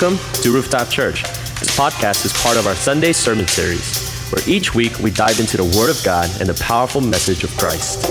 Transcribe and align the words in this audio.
Welcome 0.00 0.24
to 0.42 0.52
Rooftop 0.52 0.90
Church. 0.90 1.24
This 1.58 1.76
podcast 1.76 2.24
is 2.24 2.32
part 2.34 2.56
of 2.56 2.68
our 2.68 2.76
Sunday 2.76 3.12
sermon 3.12 3.48
series, 3.48 4.08
where 4.30 4.40
each 4.48 4.72
week 4.72 4.96
we 5.00 5.10
dive 5.10 5.40
into 5.40 5.56
the 5.56 5.64
Word 5.76 5.90
of 5.90 6.00
God 6.04 6.30
and 6.38 6.48
the 6.48 6.54
powerful 6.62 7.00
message 7.00 7.42
of 7.42 7.50
Christ. 7.56 8.06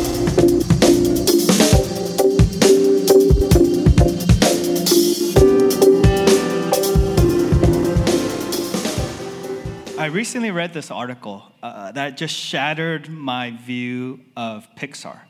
I 9.98 10.08
recently 10.08 10.52
read 10.52 10.74
this 10.74 10.92
article 10.92 11.44
uh, 11.64 11.94
that 11.94 12.18
just 12.18 12.36
shattered 12.36 13.08
my 13.08 13.52
view 13.52 14.20
of 14.36 14.68
Pixar. 14.76 15.22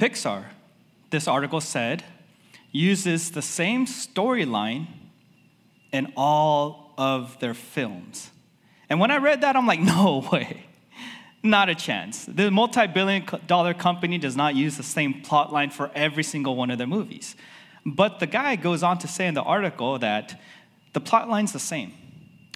Pixar, 0.00 0.46
this 1.10 1.28
article 1.28 1.60
said, 1.60 2.02
uses 2.72 3.30
the 3.30 3.42
same 3.42 3.86
storyline 3.86 4.88
in 5.92 6.12
all 6.16 6.94
of 6.98 7.38
their 7.40 7.54
films. 7.54 8.30
And 8.88 9.00
when 9.00 9.10
I 9.10 9.18
read 9.18 9.42
that, 9.42 9.56
I'm 9.56 9.66
like, 9.66 9.80
no 9.96 10.28
way. 10.32 10.66
Not 11.42 11.68
a 11.68 11.74
chance. 11.74 12.24
The 12.24 12.50
multi 12.50 12.86
billion 12.86 13.26
dollar 13.46 13.74
company 13.74 14.18
does 14.18 14.36
not 14.36 14.54
use 14.54 14.76
the 14.76 14.82
same 14.82 15.22
plot 15.22 15.52
line 15.52 15.70
for 15.70 15.90
every 15.94 16.22
single 16.22 16.54
one 16.54 16.70
of 16.70 16.78
their 16.78 16.86
movies. 16.86 17.34
But 17.84 18.20
the 18.20 18.26
guy 18.26 18.54
goes 18.56 18.82
on 18.82 18.98
to 18.98 19.08
say 19.08 19.26
in 19.26 19.34
the 19.34 19.42
article 19.42 19.98
that 19.98 20.40
the 20.92 21.00
plot 21.00 21.28
line's 21.28 21.52
the 21.52 21.58
same. 21.58 21.92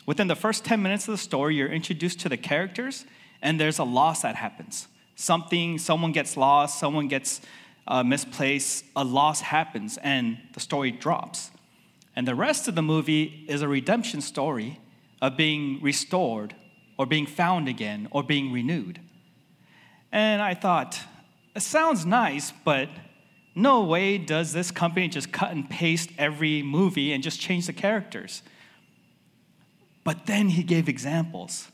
Within 0.07 0.29
the 0.29 0.37
first 0.37 0.65
10 0.65 0.81
minutes 0.81 1.09
of 1.09 1.13
the 1.13 1.19
story, 1.19 1.57
you're 1.57 1.69
introduced 1.69 2.21
to 2.21 2.29
the 2.29 2.37
characters, 2.37 3.05
and 3.43 3.61
there's 3.61 3.81
a 3.81 3.85
loss 3.85 4.23
that 4.23 4.37
happens. 4.37 4.87
Something, 5.17 5.79
someone 5.79 6.13
gets 6.13 6.37
lost, 6.37 6.79
someone 6.79 7.09
gets 7.09 7.41
uh, 7.89 8.05
misplaced, 8.05 8.85
a 8.95 9.03
loss 9.03 9.41
happens, 9.41 9.99
and 9.99 10.39
the 10.53 10.61
story 10.61 10.93
drops. 10.93 11.51
And 12.17 12.27
the 12.27 12.35
rest 12.35 12.67
of 12.67 12.75
the 12.75 12.83
movie 12.83 13.45
is 13.47 13.61
a 13.61 13.69
redemption 13.69 14.23
story 14.23 14.81
of 15.21 15.37
being 15.37 15.81
restored, 15.83 16.57
or 16.99 17.05
being 17.05 17.27
found 17.27 17.69
again, 17.69 18.09
or 18.11 18.23
being 18.23 18.53
renewed. 18.53 19.01
And 20.11 20.41
I 20.41 20.55
thought, 20.55 20.99
it 21.55 21.61
sounds 21.61 22.07
nice, 22.07 22.53
but 22.65 22.89
no 23.55 23.85
way 23.85 24.17
does 24.17 24.53
this 24.53 24.71
company 24.71 25.09
just 25.09 25.31
cut 25.31 25.51
and 25.53 25.69
paste 25.69 26.11
every 26.17 26.63
movie 26.63 27.13
and 27.13 27.23
just 27.23 27.41
change 27.41 27.67
the 27.67 27.73
characters. 27.73 28.43
But 30.05 30.27
then 30.27 30.51
he 30.51 30.63
gave 30.63 30.89
examples. 30.89 31.69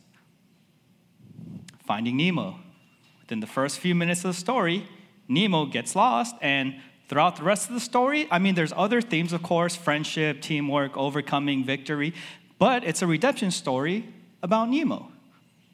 Finding 1.84 2.16
Nemo. 2.16 2.58
Within 3.20 3.40
the 3.40 3.46
first 3.46 3.78
few 3.78 3.94
minutes 3.94 4.24
of 4.24 4.34
the 4.34 4.40
story, 4.40 4.88
Nemo 5.28 5.66
gets 5.66 5.94
lost, 5.94 6.34
and 6.40 6.80
throughout 7.12 7.36
the 7.36 7.42
rest 7.42 7.68
of 7.68 7.74
the 7.74 7.80
story, 7.80 8.27
I 8.30 8.38
mean, 8.38 8.55
there's 8.55 8.72
other 8.74 9.02
themes, 9.02 9.34
of 9.34 9.42
course 9.42 9.77
friendship, 9.77 10.41
teamwork, 10.41 10.96
overcoming, 10.96 11.62
victory, 11.62 12.14
but 12.58 12.84
it's 12.84 13.02
a 13.02 13.06
redemption 13.06 13.50
story 13.50 14.08
about 14.42 14.70
Nemo. 14.70 15.12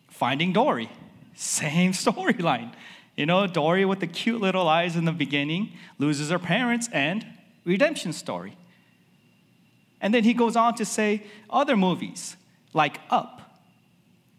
Finding 0.09 0.53
Dory, 0.53 0.91
same 1.37 1.93
storyline. 1.93 2.73
You 3.15 3.27
know, 3.27 3.47
Dory 3.47 3.85
with 3.85 4.01
the 4.01 4.09
cute 4.09 4.41
little 4.41 4.67
eyes 4.67 4.97
in 4.97 5.05
the 5.05 5.13
beginning 5.13 5.75
loses 6.01 6.31
her 6.31 6.41
parents, 6.41 6.89
and 6.93 7.25
redemption 7.65 8.13
story. 8.13 8.57
And 10.01 10.13
then 10.13 10.25
he 10.25 10.35
goes 10.35 10.57
on 10.57 10.75
to 10.75 10.85
say 10.85 11.23
other 11.49 11.77
movies 11.77 12.37
like 12.75 12.99
Up, 13.11 13.63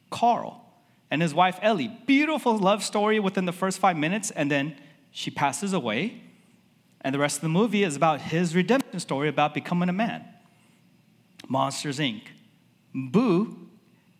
Carl, 0.10 0.66
and 1.10 1.22
his 1.22 1.34
wife 1.34 1.60
Ellie. 1.62 1.98
Beautiful 2.06 2.58
love 2.58 2.84
story 2.84 3.22
within 3.22 3.46
the 3.46 3.54
first 3.54 3.80
five 3.80 3.96
minutes, 3.96 4.32
and 4.32 4.52
then 4.52 4.76
she 5.12 5.32
passes 5.32 5.72
away, 5.72 6.24
and 7.02 7.16
the 7.16 7.20
rest 7.20 7.38
of 7.38 7.42
the 7.42 7.50
movie 7.50 7.84
is 7.84 7.96
about 7.96 8.22
his 8.22 8.56
redemption 8.56 9.00
story 9.00 9.30
about 9.30 9.54
becoming 9.54 9.90
a 9.90 9.94
man. 9.94 10.26
Monsters 11.48 12.00
Inc. 12.00 12.24
Boo 12.94 13.70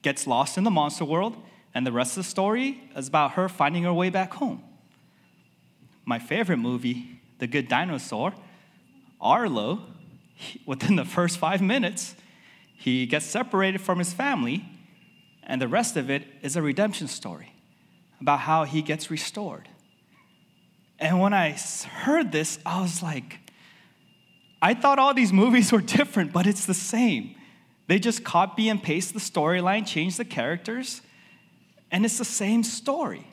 gets 0.02 0.26
lost 0.26 0.58
in 0.58 0.64
the 0.64 0.72
monster 0.72 1.06
world, 1.06 1.36
and 1.74 1.86
the 1.86 1.92
rest 1.92 2.18
of 2.18 2.24
the 2.24 2.30
story 2.30 2.90
is 2.96 3.08
about 3.08 3.32
her 3.32 3.50
finding 3.50 3.84
her 3.84 3.94
way 3.94 4.10
back 4.10 4.34
home. 4.34 4.64
My 6.06 6.20
favorite 6.20 6.58
movie, 6.58 7.20
The 7.40 7.48
Good 7.48 7.68
Dinosaur, 7.68 8.34
Arlo, 9.22 9.82
within 10.66 10.96
the 10.96 11.06
first 11.06 11.38
five 11.38 11.62
minutes, 11.62 12.16
he 12.76 13.06
gets 13.06 13.26
separated 13.26 13.82
from 13.82 14.00
his 14.00 14.14
family, 14.14 14.66
and 15.44 15.62
the 15.62 15.68
rest 15.68 15.98
of 15.98 16.10
it 16.10 16.24
is 16.42 16.56
a 16.56 16.62
redemption 16.62 17.08
story 17.08 17.54
about 18.22 18.42
how 18.42 18.64
he 18.64 18.82
gets 18.82 19.12
restored. 19.12 19.68
And 21.00 21.20
when 21.20 21.34
I 21.34 21.52
heard 21.52 22.32
this, 22.32 22.60
I 22.66 22.82
was 22.82 23.02
like, 23.02 23.40
I 24.62 24.74
thought 24.74 25.00
all 25.00 25.14
these 25.14 25.32
movies 25.32 25.72
were 25.72 25.82
different, 25.82 26.34
but 26.34 26.46
it's 26.46 26.66
the 26.66 26.74
same. 26.74 27.36
They 27.88 28.00
just 28.00 28.24
copy 28.24 28.70
and 28.70 28.82
paste 28.84 29.14
the 29.14 29.20
storyline, 29.20 29.88
change 29.88 30.18
the 30.18 30.26
characters, 30.26 31.02
and 31.92 32.06
it's 32.06 32.18
the 32.18 32.26
same 32.26 32.64
story. 32.64 33.26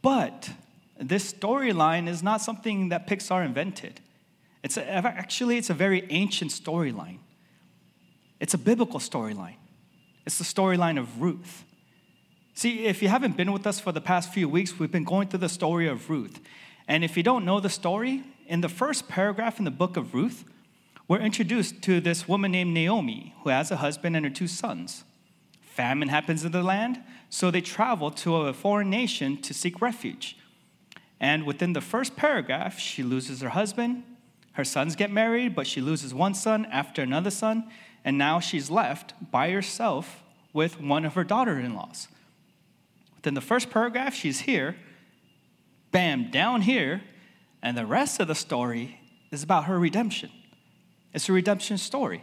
But 0.00 0.50
this 0.98 1.32
storyline 1.32 2.08
is 2.08 2.22
not 2.22 2.40
something 2.40 2.88
that 2.88 3.06
Pixar 3.06 3.44
invented. 3.44 4.00
It's 4.62 4.76
a, 4.76 4.88
actually 4.88 5.56
it's 5.56 5.70
a 5.70 5.74
very 5.74 6.06
ancient 6.10 6.52
storyline. 6.52 7.18
It's 8.40 8.54
a 8.54 8.58
biblical 8.58 9.00
storyline. 9.00 9.56
It's 10.24 10.38
the 10.38 10.44
storyline 10.44 10.98
of 10.98 11.20
Ruth. 11.20 11.64
See, 12.58 12.86
if 12.86 13.02
you 13.02 13.08
haven't 13.08 13.36
been 13.36 13.52
with 13.52 13.68
us 13.68 13.78
for 13.78 13.92
the 13.92 14.00
past 14.00 14.32
few 14.32 14.48
weeks, 14.48 14.80
we've 14.80 14.90
been 14.90 15.04
going 15.04 15.28
through 15.28 15.38
the 15.38 15.48
story 15.48 15.86
of 15.86 16.10
Ruth. 16.10 16.40
And 16.88 17.04
if 17.04 17.16
you 17.16 17.22
don't 17.22 17.44
know 17.44 17.60
the 17.60 17.70
story, 17.70 18.24
in 18.48 18.62
the 18.62 18.68
first 18.68 19.06
paragraph 19.06 19.60
in 19.60 19.64
the 19.64 19.70
book 19.70 19.96
of 19.96 20.12
Ruth, 20.12 20.44
we're 21.06 21.20
introduced 21.20 21.82
to 21.82 22.00
this 22.00 22.26
woman 22.26 22.50
named 22.50 22.74
Naomi 22.74 23.32
who 23.44 23.50
has 23.50 23.70
a 23.70 23.76
husband 23.76 24.16
and 24.16 24.26
her 24.26 24.32
two 24.32 24.48
sons. 24.48 25.04
Famine 25.60 26.08
happens 26.08 26.44
in 26.44 26.50
the 26.50 26.64
land, 26.64 27.00
so 27.30 27.52
they 27.52 27.60
travel 27.60 28.10
to 28.10 28.34
a 28.34 28.52
foreign 28.52 28.90
nation 28.90 29.40
to 29.42 29.54
seek 29.54 29.80
refuge. 29.80 30.36
And 31.20 31.46
within 31.46 31.74
the 31.74 31.80
first 31.80 32.16
paragraph, 32.16 32.76
she 32.80 33.04
loses 33.04 33.40
her 33.40 33.50
husband. 33.50 34.02
Her 34.54 34.64
sons 34.64 34.96
get 34.96 35.12
married, 35.12 35.54
but 35.54 35.68
she 35.68 35.80
loses 35.80 36.12
one 36.12 36.34
son 36.34 36.66
after 36.72 37.02
another 37.02 37.30
son. 37.30 37.70
And 38.04 38.18
now 38.18 38.40
she's 38.40 38.68
left 38.68 39.14
by 39.30 39.48
herself 39.52 40.24
with 40.52 40.80
one 40.80 41.04
of 41.04 41.14
her 41.14 41.22
daughter 41.22 41.56
in 41.60 41.76
laws. 41.76 42.08
Then 43.22 43.34
the 43.34 43.40
first 43.40 43.70
paragraph, 43.70 44.14
she's 44.14 44.40
here, 44.40 44.76
bam, 45.90 46.30
down 46.30 46.62
here, 46.62 47.02
and 47.62 47.76
the 47.76 47.86
rest 47.86 48.20
of 48.20 48.28
the 48.28 48.34
story 48.34 49.00
is 49.30 49.42
about 49.42 49.64
her 49.64 49.78
redemption. 49.78 50.30
It's 51.12 51.28
a 51.28 51.32
redemption 51.32 51.78
story. 51.78 52.22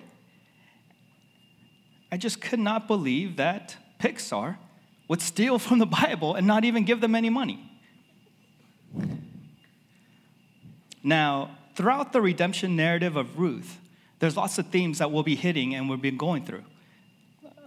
I 2.11 2.17
just 2.17 2.39
could 2.39 2.59
not 2.59 2.87
believe 2.87 3.35
that 3.37 3.75
Pixar 3.99 4.57
would 5.07 5.21
steal 5.21 5.59
from 5.65 5.79
the 5.79 5.85
Bible 5.85 6.35
and 6.35 6.47
not 6.47 6.63
even 6.63 6.85
give 6.85 7.01
them 7.01 7.15
any 7.15 7.29
money. 7.29 7.71
Now, 11.03 11.57
throughout 11.75 12.13
the 12.13 12.21
redemption 12.21 12.75
narrative 12.75 13.15
of 13.15 13.37
Ruth, 13.37 13.79
there's 14.19 14.37
lots 14.37 14.57
of 14.57 14.67
themes 14.67 14.99
that 14.99 15.11
we'll 15.11 15.23
be 15.23 15.35
hitting 15.35 15.75
and 15.75 15.89
we've 15.89 16.01
been 16.01 16.17
going 16.17 16.45
through. 16.45 16.63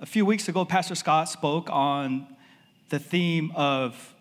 A 0.01 0.07
few 0.07 0.25
weeks 0.25 0.49
ago, 0.49 0.65
Pastor 0.65 0.95
Scott 0.95 1.29
spoke 1.29 1.69
on 1.71 2.27
the 2.89 2.99
theme 2.99 3.53
of 3.55 4.15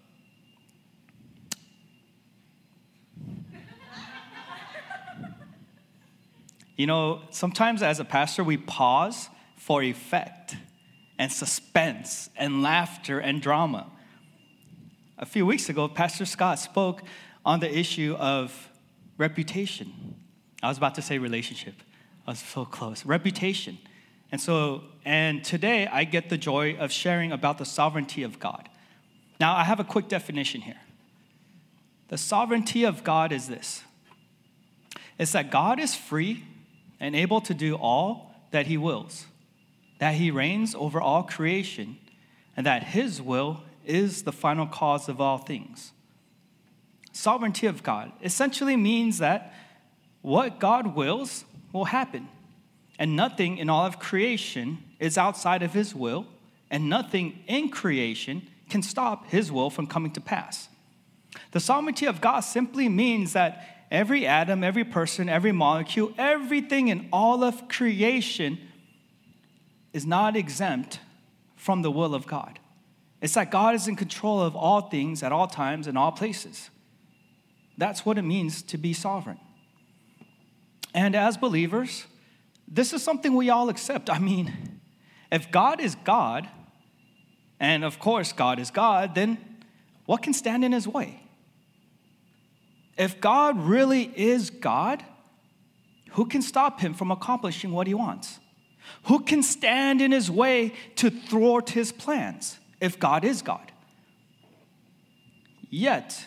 You 6.77 6.85
know, 6.85 7.21
sometimes 7.31 7.81
as 7.81 7.99
a 7.99 8.05
pastor, 8.05 8.43
we 8.43 8.55
pause 8.55 9.29
for 9.55 9.81
effect 9.81 10.55
and 11.17 11.31
suspense 11.31 12.29
and 12.37 12.61
laughter 12.61 13.17
and 13.17 13.41
drama. 13.41 13.87
A 15.17 15.25
few 15.25 15.43
weeks 15.43 15.69
ago, 15.69 15.87
Pastor 15.87 16.25
Scott 16.25 16.59
spoke 16.59 17.01
on 17.43 17.59
the 17.61 17.75
issue 17.75 18.15
of 18.19 18.69
reputation. 19.17 20.21
I 20.61 20.67
was 20.67 20.77
about 20.77 20.93
to 20.95 21.01
say 21.01 21.17
relationship, 21.17 21.73
I 22.27 22.31
was 22.31 22.39
so 22.39 22.63
close. 22.63 23.03
Reputation. 23.03 23.79
And 24.31 24.41
so, 24.41 24.83
and 25.05 25.43
today 25.43 25.87
I 25.87 26.03
get 26.03 26.29
the 26.29 26.37
joy 26.37 26.75
of 26.77 26.91
sharing 26.91 27.31
about 27.31 27.57
the 27.57 27.65
sovereignty 27.65 28.23
of 28.23 28.39
God. 28.39 28.69
Now, 29.39 29.55
I 29.55 29.63
have 29.63 29.79
a 29.79 29.83
quick 29.83 30.07
definition 30.07 30.61
here. 30.61 30.81
The 32.09 32.17
sovereignty 32.17 32.83
of 32.83 33.03
God 33.03 33.31
is 33.31 33.47
this 33.47 33.83
it's 35.17 35.31
that 35.31 35.51
God 35.51 35.79
is 35.79 35.95
free 35.95 36.43
and 36.99 37.15
able 37.15 37.41
to 37.41 37.53
do 37.53 37.75
all 37.75 38.35
that 38.51 38.67
He 38.67 38.77
wills, 38.77 39.25
that 39.99 40.15
He 40.15 40.31
reigns 40.31 40.75
over 40.75 41.01
all 41.01 41.23
creation, 41.23 41.97
and 42.55 42.65
that 42.65 42.83
His 42.83 43.21
will 43.21 43.63
is 43.85 44.23
the 44.23 44.31
final 44.31 44.67
cause 44.67 45.07
of 45.09 45.21
all 45.21 45.37
things. 45.37 45.91
Sovereignty 47.11 47.67
of 47.67 47.83
God 47.83 48.11
essentially 48.23 48.75
means 48.75 49.17
that 49.19 49.53
what 50.21 50.59
God 50.59 50.95
wills 50.95 51.45
will 51.73 51.85
happen. 51.85 52.27
And 52.99 53.15
nothing 53.15 53.57
in 53.57 53.69
all 53.69 53.85
of 53.85 53.99
creation 53.99 54.79
is 54.99 55.17
outside 55.17 55.61
of 55.61 55.73
his 55.73 55.93
will, 55.93 56.25
and 56.69 56.89
nothing 56.89 57.43
in 57.47 57.69
creation 57.69 58.47
can 58.69 58.81
stop 58.81 59.27
his 59.27 59.51
will 59.51 59.69
from 59.69 59.87
coming 59.87 60.11
to 60.11 60.21
pass. 60.21 60.69
The 61.51 61.59
sovereignty 61.59 62.05
of 62.05 62.21
God 62.21 62.41
simply 62.41 62.89
means 62.89 63.33
that 63.33 63.85
every 63.91 64.25
atom, 64.25 64.63
every 64.63 64.83
person, 64.83 65.29
every 65.29 65.51
molecule, 65.51 66.11
everything 66.17 66.87
in 66.87 67.07
all 67.13 67.43
of 67.43 67.67
creation 67.67 68.59
is 69.93 70.05
not 70.05 70.35
exempt 70.35 70.99
from 71.55 71.81
the 71.81 71.91
will 71.91 72.13
of 72.13 72.27
God. 72.27 72.59
It's 73.21 73.33
that 73.33 73.51
God 73.51 73.75
is 73.75 73.87
in 73.87 73.95
control 73.95 74.41
of 74.41 74.55
all 74.55 74.81
things 74.81 75.23
at 75.23 75.31
all 75.31 75.47
times 75.47 75.87
and 75.87 75.97
all 75.97 76.11
places. 76.11 76.69
That's 77.77 78.05
what 78.05 78.17
it 78.17 78.23
means 78.23 78.61
to 78.63 78.77
be 78.77 78.93
sovereign. 78.93 79.39
And 80.93 81.15
as 81.15 81.37
believers, 81.37 82.05
this 82.67 82.93
is 82.93 83.01
something 83.01 83.33
we 83.33 83.49
all 83.49 83.69
accept. 83.69 84.09
I 84.09 84.19
mean, 84.19 84.79
if 85.31 85.51
God 85.51 85.79
is 85.79 85.95
God, 85.95 86.47
and 87.59 87.83
of 87.83 87.99
course 87.99 88.33
God 88.33 88.59
is 88.59 88.71
God, 88.71 89.15
then 89.15 89.37
what 90.05 90.21
can 90.21 90.33
stand 90.33 90.63
in 90.63 90.71
his 90.71 90.87
way? 90.87 91.21
If 92.97 93.21
God 93.21 93.59
really 93.59 94.03
is 94.15 94.49
God, 94.49 95.03
who 96.11 96.25
can 96.25 96.41
stop 96.41 96.79
him 96.79 96.93
from 96.93 97.11
accomplishing 97.11 97.71
what 97.71 97.87
he 97.87 97.93
wants? 97.93 98.39
Who 99.03 99.19
can 99.19 99.43
stand 99.43 100.01
in 100.01 100.11
his 100.11 100.31
way 100.31 100.73
to 100.95 101.09
thwart 101.09 101.71
his 101.71 101.91
plans 101.91 102.57
if 102.79 102.99
God 102.99 103.23
is 103.23 103.41
God? 103.41 103.71
Yet, 105.69 106.25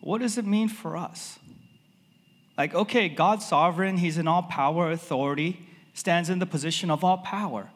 what 0.00 0.20
does 0.20 0.36
it 0.36 0.44
mean 0.44 0.68
for 0.68 0.96
us? 0.96 1.38
Like, 2.56 2.74
okay, 2.74 3.08
God's 3.08 3.46
sovereign, 3.46 3.96
he's 3.96 4.18
in 4.18 4.28
all 4.28 4.42
power, 4.42 4.90
authority, 4.90 5.66
stands 5.92 6.30
in 6.30 6.38
the 6.38 6.46
position 6.46 6.90
of 6.90 7.02
all 7.02 7.18
power. 7.18 7.70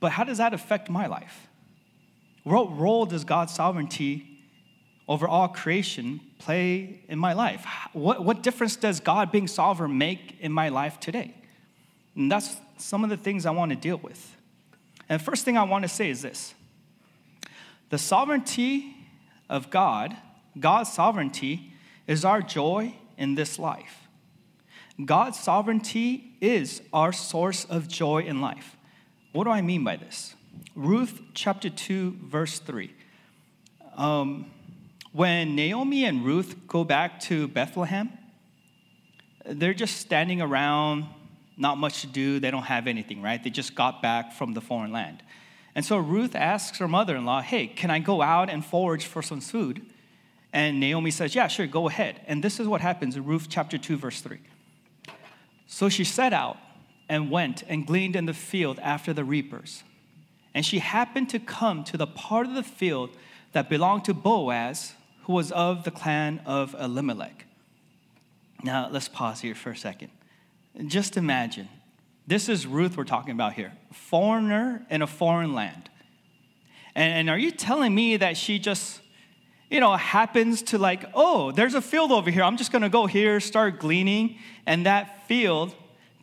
But 0.00 0.12
how 0.12 0.24
does 0.24 0.38
that 0.38 0.52
affect 0.52 0.90
my 0.90 1.06
life? 1.06 1.46
What 2.42 2.76
role 2.76 3.06
does 3.06 3.24
God's 3.24 3.54
sovereignty 3.54 4.40
over 5.08 5.26
all 5.26 5.48
creation 5.48 6.20
play 6.38 7.00
in 7.08 7.18
my 7.18 7.32
life? 7.32 7.64
What, 7.92 8.24
what 8.24 8.42
difference 8.42 8.76
does 8.76 9.00
God 9.00 9.32
being 9.32 9.46
sovereign 9.48 9.98
make 9.98 10.36
in 10.40 10.52
my 10.52 10.68
life 10.68 11.00
today? 11.00 11.34
And 12.14 12.30
that's 12.30 12.56
some 12.76 13.04
of 13.04 13.10
the 13.10 13.16
things 13.16 13.46
I 13.46 13.50
want 13.50 13.70
to 13.70 13.76
deal 13.76 13.98
with. 13.98 14.36
And 15.08 15.20
the 15.20 15.24
first 15.24 15.44
thing 15.44 15.56
I 15.56 15.62
want 15.62 15.82
to 15.82 15.88
say 15.88 16.10
is 16.10 16.22
this 16.22 16.54
the 17.90 17.98
sovereignty 17.98 18.96
of 19.48 19.70
God, 19.70 20.16
God's 20.58 20.92
sovereignty, 20.92 21.72
is 22.06 22.24
our 22.24 22.42
joy 22.42 22.94
in 23.16 23.34
this 23.34 23.58
life. 23.58 24.08
God's 25.04 25.38
sovereignty 25.38 26.36
is 26.40 26.80
our 26.92 27.12
source 27.12 27.64
of 27.66 27.88
joy 27.88 28.22
in 28.22 28.40
life. 28.40 28.76
What 29.32 29.44
do 29.44 29.50
I 29.50 29.60
mean 29.60 29.84
by 29.84 29.96
this? 29.96 30.34
Ruth 30.74 31.20
chapter 31.34 31.68
2, 31.68 32.18
verse 32.24 32.58
3. 32.58 32.94
Um, 33.96 34.50
when 35.12 35.54
Naomi 35.54 36.04
and 36.04 36.24
Ruth 36.24 36.66
go 36.66 36.84
back 36.84 37.20
to 37.20 37.48
Bethlehem, 37.48 38.10
they're 39.44 39.74
just 39.74 39.98
standing 39.98 40.40
around, 40.40 41.06
not 41.56 41.78
much 41.78 42.02
to 42.02 42.06
do. 42.06 42.40
They 42.40 42.50
don't 42.50 42.64
have 42.64 42.86
anything, 42.86 43.22
right? 43.22 43.42
They 43.42 43.50
just 43.50 43.74
got 43.74 44.02
back 44.02 44.32
from 44.32 44.54
the 44.54 44.60
foreign 44.60 44.92
land. 44.92 45.22
And 45.74 45.84
so 45.84 45.98
Ruth 45.98 46.34
asks 46.34 46.78
her 46.78 46.88
mother 46.88 47.16
in 47.16 47.26
law, 47.26 47.42
Hey, 47.42 47.66
can 47.66 47.90
I 47.90 47.98
go 47.98 48.22
out 48.22 48.48
and 48.48 48.64
forage 48.64 49.04
for 49.04 49.22
some 49.22 49.40
food? 49.40 49.84
And 50.56 50.80
Naomi 50.80 51.10
says, 51.10 51.34
Yeah, 51.34 51.48
sure, 51.48 51.66
go 51.66 51.86
ahead. 51.86 52.22
And 52.26 52.42
this 52.42 52.58
is 52.58 52.66
what 52.66 52.80
happens 52.80 53.14
in 53.14 53.26
Ruth 53.26 53.48
chapter 53.50 53.76
2, 53.76 53.98
verse 53.98 54.22
3. 54.22 54.38
So 55.66 55.90
she 55.90 56.02
set 56.02 56.32
out 56.32 56.56
and 57.10 57.30
went 57.30 57.62
and 57.68 57.86
gleaned 57.86 58.16
in 58.16 58.24
the 58.24 58.32
field 58.32 58.78
after 58.78 59.12
the 59.12 59.22
reapers. 59.22 59.84
And 60.54 60.64
she 60.64 60.78
happened 60.78 61.28
to 61.28 61.38
come 61.38 61.84
to 61.84 61.98
the 61.98 62.06
part 62.06 62.46
of 62.46 62.54
the 62.54 62.62
field 62.62 63.10
that 63.52 63.68
belonged 63.68 64.06
to 64.06 64.14
Boaz, 64.14 64.94
who 65.24 65.34
was 65.34 65.52
of 65.52 65.84
the 65.84 65.90
clan 65.90 66.40
of 66.46 66.74
Elimelech. 66.80 67.44
Now, 68.64 68.88
let's 68.90 69.08
pause 69.08 69.42
here 69.42 69.54
for 69.54 69.72
a 69.72 69.76
second. 69.76 70.10
Just 70.86 71.18
imagine 71.18 71.68
this 72.26 72.48
is 72.48 72.66
Ruth 72.66 72.96
we're 72.96 73.04
talking 73.04 73.32
about 73.32 73.52
here, 73.52 73.74
foreigner 73.92 74.86
in 74.88 75.02
a 75.02 75.06
foreign 75.06 75.52
land. 75.52 75.90
And, 76.94 77.12
and 77.12 77.28
are 77.28 77.38
you 77.38 77.50
telling 77.50 77.94
me 77.94 78.16
that 78.16 78.38
she 78.38 78.58
just, 78.58 79.02
you 79.70 79.80
know, 79.80 79.96
happens 79.96 80.62
to 80.62 80.78
like, 80.78 81.04
oh, 81.14 81.50
there's 81.52 81.74
a 81.74 81.80
field 81.80 82.12
over 82.12 82.30
here. 82.30 82.42
I'm 82.42 82.56
just 82.56 82.72
going 82.72 82.82
to 82.82 82.88
go 82.88 83.06
here, 83.06 83.40
start 83.40 83.80
gleaning. 83.80 84.38
And 84.66 84.86
that 84.86 85.26
field 85.26 85.74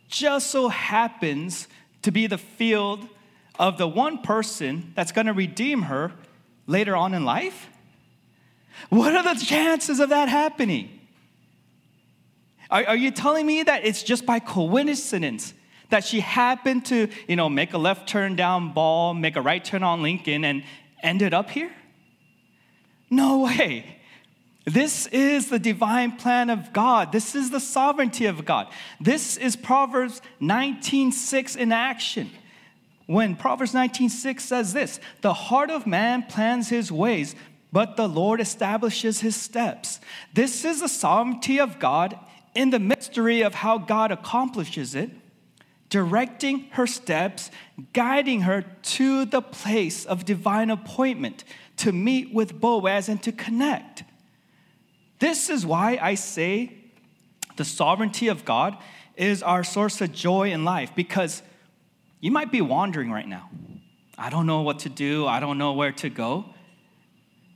just 0.08 0.50
so 0.50 0.68
happens 0.68 1.68
to 2.02 2.10
be 2.10 2.26
the 2.26 2.38
field 2.38 3.06
of 3.58 3.78
the 3.78 3.86
one 3.86 4.18
person 4.18 4.92
that's 4.94 5.12
going 5.12 5.26
to 5.26 5.32
redeem 5.32 5.82
her 5.82 6.12
later 6.66 6.96
on 6.96 7.14
in 7.14 7.24
life? 7.24 7.68
What 8.88 9.14
are 9.14 9.34
the 9.34 9.44
chances 9.44 10.00
of 10.00 10.08
that 10.08 10.28
happening? 10.28 11.00
Are, 12.70 12.84
are, 12.88 12.96
you 12.96 13.10
telling 13.10 13.46
me 13.46 13.62
that 13.62 13.84
it's 13.84 14.02
just 14.02 14.26
by 14.26 14.40
coincidence 14.40 15.54
that 15.90 16.04
she 16.04 16.20
happened 16.20 16.86
to, 16.86 17.08
you 17.28 17.36
know, 17.36 17.48
make 17.48 17.72
a 17.72 17.78
left 17.78 18.08
turn 18.08 18.36
down 18.36 18.72
Ball, 18.72 19.14
make 19.14 19.36
a 19.36 19.42
right 19.42 19.64
turn 19.64 19.82
on 19.82 20.02
Lincoln, 20.02 20.44
and 20.44 20.64
ended 21.02 21.34
up 21.34 21.50
here? 21.50 21.70
No 23.10 23.40
way. 23.40 23.98
This 24.64 25.06
is 25.08 25.48
the 25.48 25.58
divine 25.58 26.12
plan 26.12 26.48
of 26.48 26.72
God. 26.72 27.12
This 27.12 27.34
is 27.34 27.50
the 27.50 27.60
sovereignty 27.60 28.24
of 28.26 28.44
God. 28.44 28.68
This 28.98 29.36
is 29.36 29.56
Proverbs 29.56 30.22
19:6 30.40 31.54
in 31.54 31.70
action. 31.70 32.30
When 33.06 33.36
Proverbs 33.36 33.74
19:6 33.74 34.42
says 34.44 34.72
this, 34.72 34.98
"The 35.20 35.34
heart 35.34 35.70
of 35.70 35.86
man 35.86 36.22
plans 36.22 36.70
his 36.70 36.90
ways, 36.90 37.34
but 37.72 37.96
the 37.96 38.08
Lord 38.08 38.40
establishes 38.40 39.20
his 39.20 39.36
steps." 39.36 40.00
This 40.32 40.64
is 40.64 40.80
the 40.80 40.88
sovereignty 40.88 41.60
of 41.60 41.78
God 41.78 42.18
in 42.54 42.70
the 42.70 42.78
mystery 42.78 43.42
of 43.42 43.56
how 43.56 43.76
God 43.76 44.10
accomplishes 44.10 44.94
it, 44.94 45.10
directing 45.94 46.66
her 46.70 46.88
steps, 46.88 47.52
guiding 47.92 48.40
her 48.40 48.62
to 48.82 49.24
the 49.24 49.40
place 49.40 50.04
of 50.04 50.24
divine 50.24 50.68
appointment 50.68 51.44
to 51.76 51.92
meet 51.92 52.34
with 52.34 52.60
Boaz 52.60 53.08
and 53.08 53.22
to 53.22 53.30
connect. 53.30 54.02
This 55.20 55.48
is 55.48 55.64
why 55.64 56.00
I 56.02 56.16
say 56.16 56.72
the 57.54 57.64
sovereignty 57.64 58.26
of 58.26 58.44
God 58.44 58.76
is 59.14 59.40
our 59.40 59.62
source 59.62 60.00
of 60.00 60.10
joy 60.10 60.50
in 60.50 60.64
life 60.64 60.90
because 60.96 61.42
you 62.18 62.32
might 62.32 62.50
be 62.50 62.60
wandering 62.60 63.12
right 63.12 63.28
now. 63.28 63.48
I 64.18 64.30
don't 64.30 64.46
know 64.46 64.62
what 64.62 64.80
to 64.80 64.88
do, 64.88 65.28
I 65.28 65.38
don't 65.38 65.58
know 65.58 65.74
where 65.74 65.92
to 65.92 66.10
go. 66.10 66.46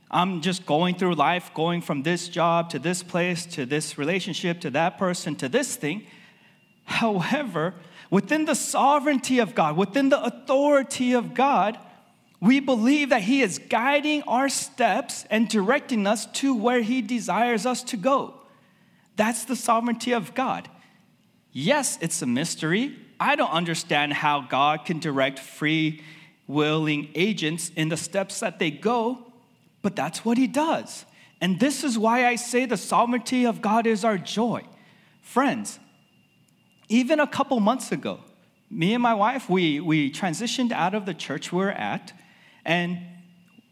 I'm 0.09 0.39
just 0.39 0.65
going 0.65 0.95
through 0.95 1.15
life, 1.15 1.51
going 1.53 1.81
from 1.81 2.03
this 2.03 2.29
job 2.29 2.69
to 2.69 2.79
this 2.79 3.03
place 3.03 3.45
to 3.47 3.65
this 3.65 3.97
relationship 3.97 4.61
to 4.61 4.69
that 4.69 4.97
person 4.97 5.35
to 5.35 5.49
this 5.49 5.75
thing. 5.75 6.07
However, 6.85 7.73
within 8.09 8.45
the 8.45 8.55
sovereignty 8.55 9.39
of 9.39 9.55
God, 9.55 9.77
within 9.77 10.09
the 10.09 10.23
authority 10.23 11.13
of 11.13 11.33
God, 11.33 11.77
we 12.41 12.59
believe 12.59 13.09
that 13.09 13.23
He 13.23 13.41
is 13.41 13.59
guiding 13.59 14.23
our 14.23 14.49
steps 14.49 15.25
and 15.29 15.49
directing 15.49 16.07
us 16.07 16.25
to 16.27 16.55
where 16.55 16.81
He 16.81 17.01
desires 17.01 17.65
us 17.65 17.83
to 17.83 17.97
go. 17.97 18.33
That's 19.15 19.45
the 19.45 19.55
sovereignty 19.55 20.13
of 20.13 20.33
God. 20.33 20.69
Yes, 21.51 21.97
it's 22.01 22.21
a 22.21 22.25
mystery. 22.25 22.95
I 23.19 23.35
don't 23.35 23.51
understand 23.51 24.13
how 24.13 24.41
God 24.41 24.85
can 24.85 24.99
direct 24.99 25.39
free 25.39 26.01
willing 26.47 27.09
agents 27.15 27.71
in 27.75 27.89
the 27.89 27.97
steps 27.97 28.39
that 28.39 28.59
they 28.59 28.71
go, 28.71 29.25
but 29.81 29.95
that's 29.95 30.23
what 30.23 30.37
He 30.37 30.47
does. 30.47 31.05
And 31.41 31.59
this 31.59 31.83
is 31.83 31.97
why 31.97 32.25
I 32.25 32.35
say 32.35 32.65
the 32.65 32.77
sovereignty 32.77 33.45
of 33.45 33.61
God 33.61 33.85
is 33.85 34.03
our 34.03 34.17
joy. 34.17 34.63
Friends, 35.21 35.79
even 36.89 37.19
a 37.19 37.27
couple 37.27 37.59
months 37.59 37.91
ago, 37.91 38.19
me 38.69 38.93
and 38.93 39.01
my 39.01 39.13
wife, 39.13 39.49
we, 39.49 39.79
we 39.79 40.11
transitioned 40.11 40.71
out 40.71 40.93
of 40.93 41.05
the 41.05 41.13
church 41.13 41.51
we 41.51 41.59
were 41.59 41.71
at 41.71 42.13
and, 42.65 42.99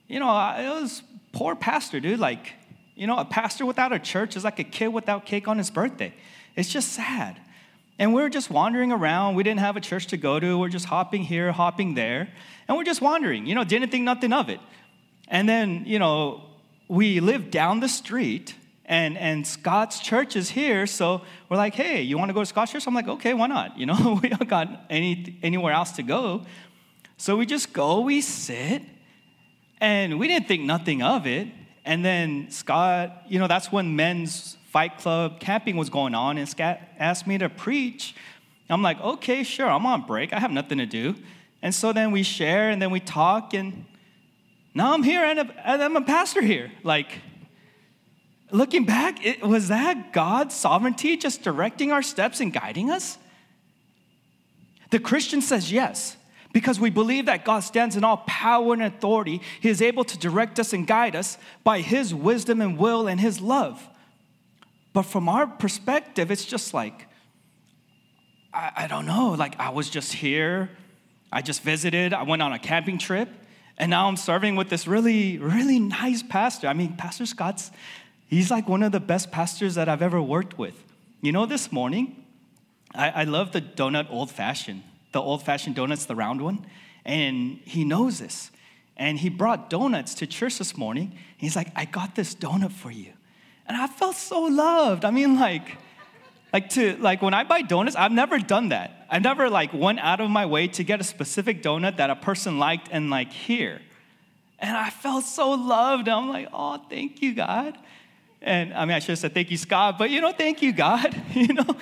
you 0.07 0.19
know, 0.19 0.29
it 0.57 0.81
was 0.81 1.03
poor 1.33 1.55
pastor, 1.55 1.99
dude. 1.99 2.19
Like, 2.19 2.53
you 2.95 3.05
know, 3.05 3.17
a 3.17 3.25
pastor 3.25 3.65
without 3.65 3.91
a 3.93 3.99
church 3.99 4.35
is 4.35 4.43
like 4.43 4.59
a 4.59 4.63
kid 4.63 4.87
without 4.87 5.25
cake 5.25 5.47
on 5.47 5.57
his 5.57 5.69
birthday. 5.69 6.13
It's 6.55 6.69
just 6.69 6.93
sad. 6.93 7.39
And 7.99 8.13
we 8.13 8.21
are 8.21 8.29
just 8.29 8.49
wandering 8.49 8.91
around. 8.91 9.35
We 9.35 9.43
didn't 9.43 9.59
have 9.59 9.75
a 9.75 9.81
church 9.81 10.07
to 10.07 10.17
go 10.17 10.39
to. 10.39 10.57
We're 10.57 10.69
just 10.69 10.85
hopping 10.85 11.23
here, 11.23 11.51
hopping 11.51 11.95
there. 11.95 12.29
And 12.67 12.77
we're 12.77 12.83
just 12.83 13.01
wandering, 13.01 13.45
you 13.45 13.55
know, 13.55 13.63
didn't 13.63 13.89
think 13.89 14.03
nothing 14.03 14.33
of 14.33 14.49
it. 14.49 14.59
And 15.27 15.47
then, 15.47 15.83
you 15.85 15.99
know, 15.99 16.43
we 16.87 17.19
live 17.19 17.51
down 17.51 17.79
the 17.79 17.89
street 17.89 18.55
and, 18.87 19.17
and 19.17 19.45
Scott's 19.45 19.99
church 19.99 20.35
is 20.35 20.49
here. 20.49 20.87
So 20.87 21.21
we're 21.49 21.57
like, 21.57 21.75
hey, 21.75 22.01
you 22.01 22.17
want 22.17 22.29
to 22.29 22.33
go 22.33 22.39
to 22.39 22.45
Scott's 22.45 22.71
church? 22.71 22.87
I'm 22.87 22.93
like, 22.93 23.07
okay, 23.07 23.33
why 23.33 23.47
not? 23.47 23.77
You 23.77 23.85
know, 23.85 24.19
we 24.23 24.29
don't 24.29 24.47
got 24.47 24.85
any, 24.89 25.37
anywhere 25.43 25.73
else 25.73 25.91
to 25.93 26.03
go. 26.03 26.45
So 27.17 27.35
we 27.35 27.45
just 27.45 27.73
go, 27.73 28.01
we 28.01 28.21
sit, 28.21 28.83
and 29.81 30.19
we 30.19 30.27
didn't 30.27 30.47
think 30.47 30.63
nothing 30.63 31.01
of 31.01 31.27
it. 31.27 31.47
And 31.83 32.03
then 32.03 32.49
Scott, 32.49 33.23
you 33.27 33.39
know, 33.39 33.47
that's 33.47 33.71
when 33.71 33.95
men's 33.95 34.57
fight 34.71 34.97
club 34.99 35.39
camping 35.39 35.77
was 35.77 35.89
going 35.89 36.13
on, 36.13 36.37
and 36.37 36.47
Scott 36.47 36.79
asked 36.99 37.25
me 37.25 37.37
to 37.39 37.49
preach. 37.49 38.15
I'm 38.69 38.81
like, 38.81 38.99
okay, 38.99 39.43
sure, 39.43 39.69
I'm 39.69 39.85
on 39.85 40.05
break. 40.05 40.33
I 40.33 40.39
have 40.39 40.51
nothing 40.51 40.77
to 40.77 40.85
do. 40.85 41.15
And 41.61 41.73
so 41.73 41.93
then 41.93 42.11
we 42.11 42.21
share 42.21 42.69
and 42.69 42.81
then 42.81 42.91
we 42.91 42.99
talk, 42.99 43.53
and 43.53 43.85
now 44.73 44.93
I'm 44.93 45.03
here 45.03 45.23
and 45.23 45.39
I'm 45.65 45.95
a 45.95 46.01
pastor 46.01 46.41
here. 46.41 46.71
Like, 46.83 47.19
Looking 48.51 48.85
back, 48.85 49.25
it, 49.25 49.41
was 49.41 49.67
that 49.67 50.13
God's 50.13 50.55
sovereignty 50.55 51.17
just 51.17 51.43
directing 51.43 51.91
our 51.91 52.01
steps 52.01 52.39
and 52.39 52.53
guiding 52.53 52.89
us? 52.89 53.17
The 54.89 54.99
Christian 54.99 55.41
says 55.41 55.71
yes, 55.71 56.15
because 56.53 56.79
we 56.79 56.89
believe 56.89 57.25
that 57.25 57.43
God 57.43 57.59
stands 57.59 57.97
in 57.97 58.05
all 58.05 58.23
power 58.25 58.71
and 58.71 58.83
authority. 58.83 59.41
He 59.59 59.67
is 59.67 59.81
able 59.81 60.05
to 60.05 60.17
direct 60.17 60.59
us 60.59 60.71
and 60.71 60.87
guide 60.87 61.15
us 61.15 61.37
by 61.65 61.81
His 61.81 62.15
wisdom 62.15 62.61
and 62.61 62.77
will 62.77 63.07
and 63.07 63.19
His 63.19 63.41
love. 63.41 63.85
But 64.93 65.03
from 65.03 65.27
our 65.27 65.45
perspective, 65.45 66.31
it's 66.31 66.45
just 66.45 66.73
like, 66.73 67.07
I, 68.53 68.71
I 68.75 68.87
don't 68.87 69.05
know, 69.05 69.31
like 69.31 69.59
I 69.59 69.71
was 69.71 69.89
just 69.89 70.13
here, 70.13 70.69
I 71.31 71.41
just 71.41 71.61
visited, 71.63 72.13
I 72.13 72.23
went 72.23 72.41
on 72.41 72.53
a 72.53 72.59
camping 72.59 72.97
trip, 72.97 73.29
and 73.77 73.89
now 73.89 74.07
I'm 74.07 74.17
serving 74.17 74.55
with 74.55 74.69
this 74.69 74.87
really, 74.87 75.37
really 75.37 75.79
nice 75.79 76.23
pastor. 76.23 76.67
I 76.67 76.73
mean, 76.73 76.95
Pastor 76.95 77.25
Scott's 77.25 77.71
He's 78.27 78.51
like 78.51 78.67
one 78.67 78.83
of 78.83 78.91
the 78.91 78.99
best 78.99 79.31
pastors 79.31 79.75
that 79.75 79.87
I've 79.87 80.01
ever 80.01 80.21
worked 80.21 80.57
with. 80.57 80.83
You 81.21 81.31
know, 81.31 81.45
this 81.45 81.71
morning, 81.71 82.25
I, 82.93 83.09
I 83.09 83.23
love 83.23 83.53
the 83.53 83.61
donut 83.61 84.07
old 84.09 84.29
fashioned, 84.29 84.83
the 85.13 85.21
old 85.21 85.43
fashioned 85.43 85.75
donuts, 85.75 86.05
the 86.05 86.15
round 86.15 86.41
one. 86.41 86.65
And 87.05 87.59
he 87.63 87.85
knows 87.85 88.19
this. 88.19 88.51
And 88.97 89.19
he 89.19 89.29
brought 89.29 89.69
donuts 89.69 90.13
to 90.15 90.27
church 90.27 90.57
this 90.57 90.77
morning. 90.77 91.17
He's 91.37 91.55
like, 91.55 91.71
I 91.75 91.85
got 91.85 92.15
this 92.15 92.35
donut 92.35 92.71
for 92.71 92.91
you. 92.91 93.13
And 93.67 93.77
I 93.77 93.87
felt 93.87 94.15
so 94.15 94.41
loved. 94.41 95.05
I 95.05 95.11
mean, 95.11 95.39
like, 95.39 95.77
like 96.51 96.69
to 96.71 96.97
like 96.97 97.21
when 97.21 97.33
I 97.33 97.43
buy 97.43 97.61
donuts, 97.61 97.95
I've 97.95 98.11
never 98.11 98.39
done 98.39 98.69
that. 98.69 99.05
I've 99.09 99.21
never 99.21 99.49
like 99.49 99.73
went 99.73 99.99
out 99.99 100.19
of 100.19 100.29
my 100.29 100.45
way 100.45 100.67
to 100.69 100.83
get 100.83 100.99
a 100.99 101.03
specific 101.03 101.61
donut 101.61 101.97
that 101.97 102.09
a 102.09 102.15
person 102.15 102.59
liked 102.59 102.89
and 102.91 103.09
like 103.09 103.31
here. 103.31 103.81
And 104.59 104.75
I 104.75 104.89
felt 104.89 105.23
so 105.23 105.51
loved. 105.51 106.09
I'm 106.09 106.29
like, 106.29 106.47
oh, 106.51 106.83
thank 106.89 107.21
you, 107.21 107.35
God. 107.35 107.77
And 108.41 108.73
I 108.73 108.85
mean, 108.85 108.95
I 108.95 108.99
should 108.99 109.09
have 109.09 109.19
said 109.19 109.33
thank 109.33 109.51
you, 109.51 109.57
Scott, 109.57 109.97
but 109.97 110.09
you 110.09 110.21
know, 110.21 110.31
thank 110.31 110.61
you, 110.61 110.71
God. 110.71 111.15
you 111.33 111.53
know, 111.53 111.75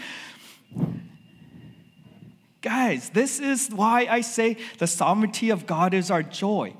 guys, 2.61 3.09
this 3.09 3.39
is 3.39 3.69
why 3.69 4.07
I 4.09 4.21
say 4.21 4.57
the 4.77 4.87
sovereignty 4.87 5.49
of 5.49 5.65
God 5.65 5.93
is 5.93 6.09
our 6.09 6.23
joy. 6.23 6.73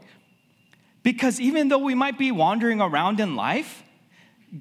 Because 1.04 1.40
even 1.40 1.68
though 1.68 1.78
we 1.78 1.94
might 1.94 2.18
be 2.18 2.32
wandering 2.32 2.82
around 2.82 3.20
in 3.20 3.36
life, 3.36 3.84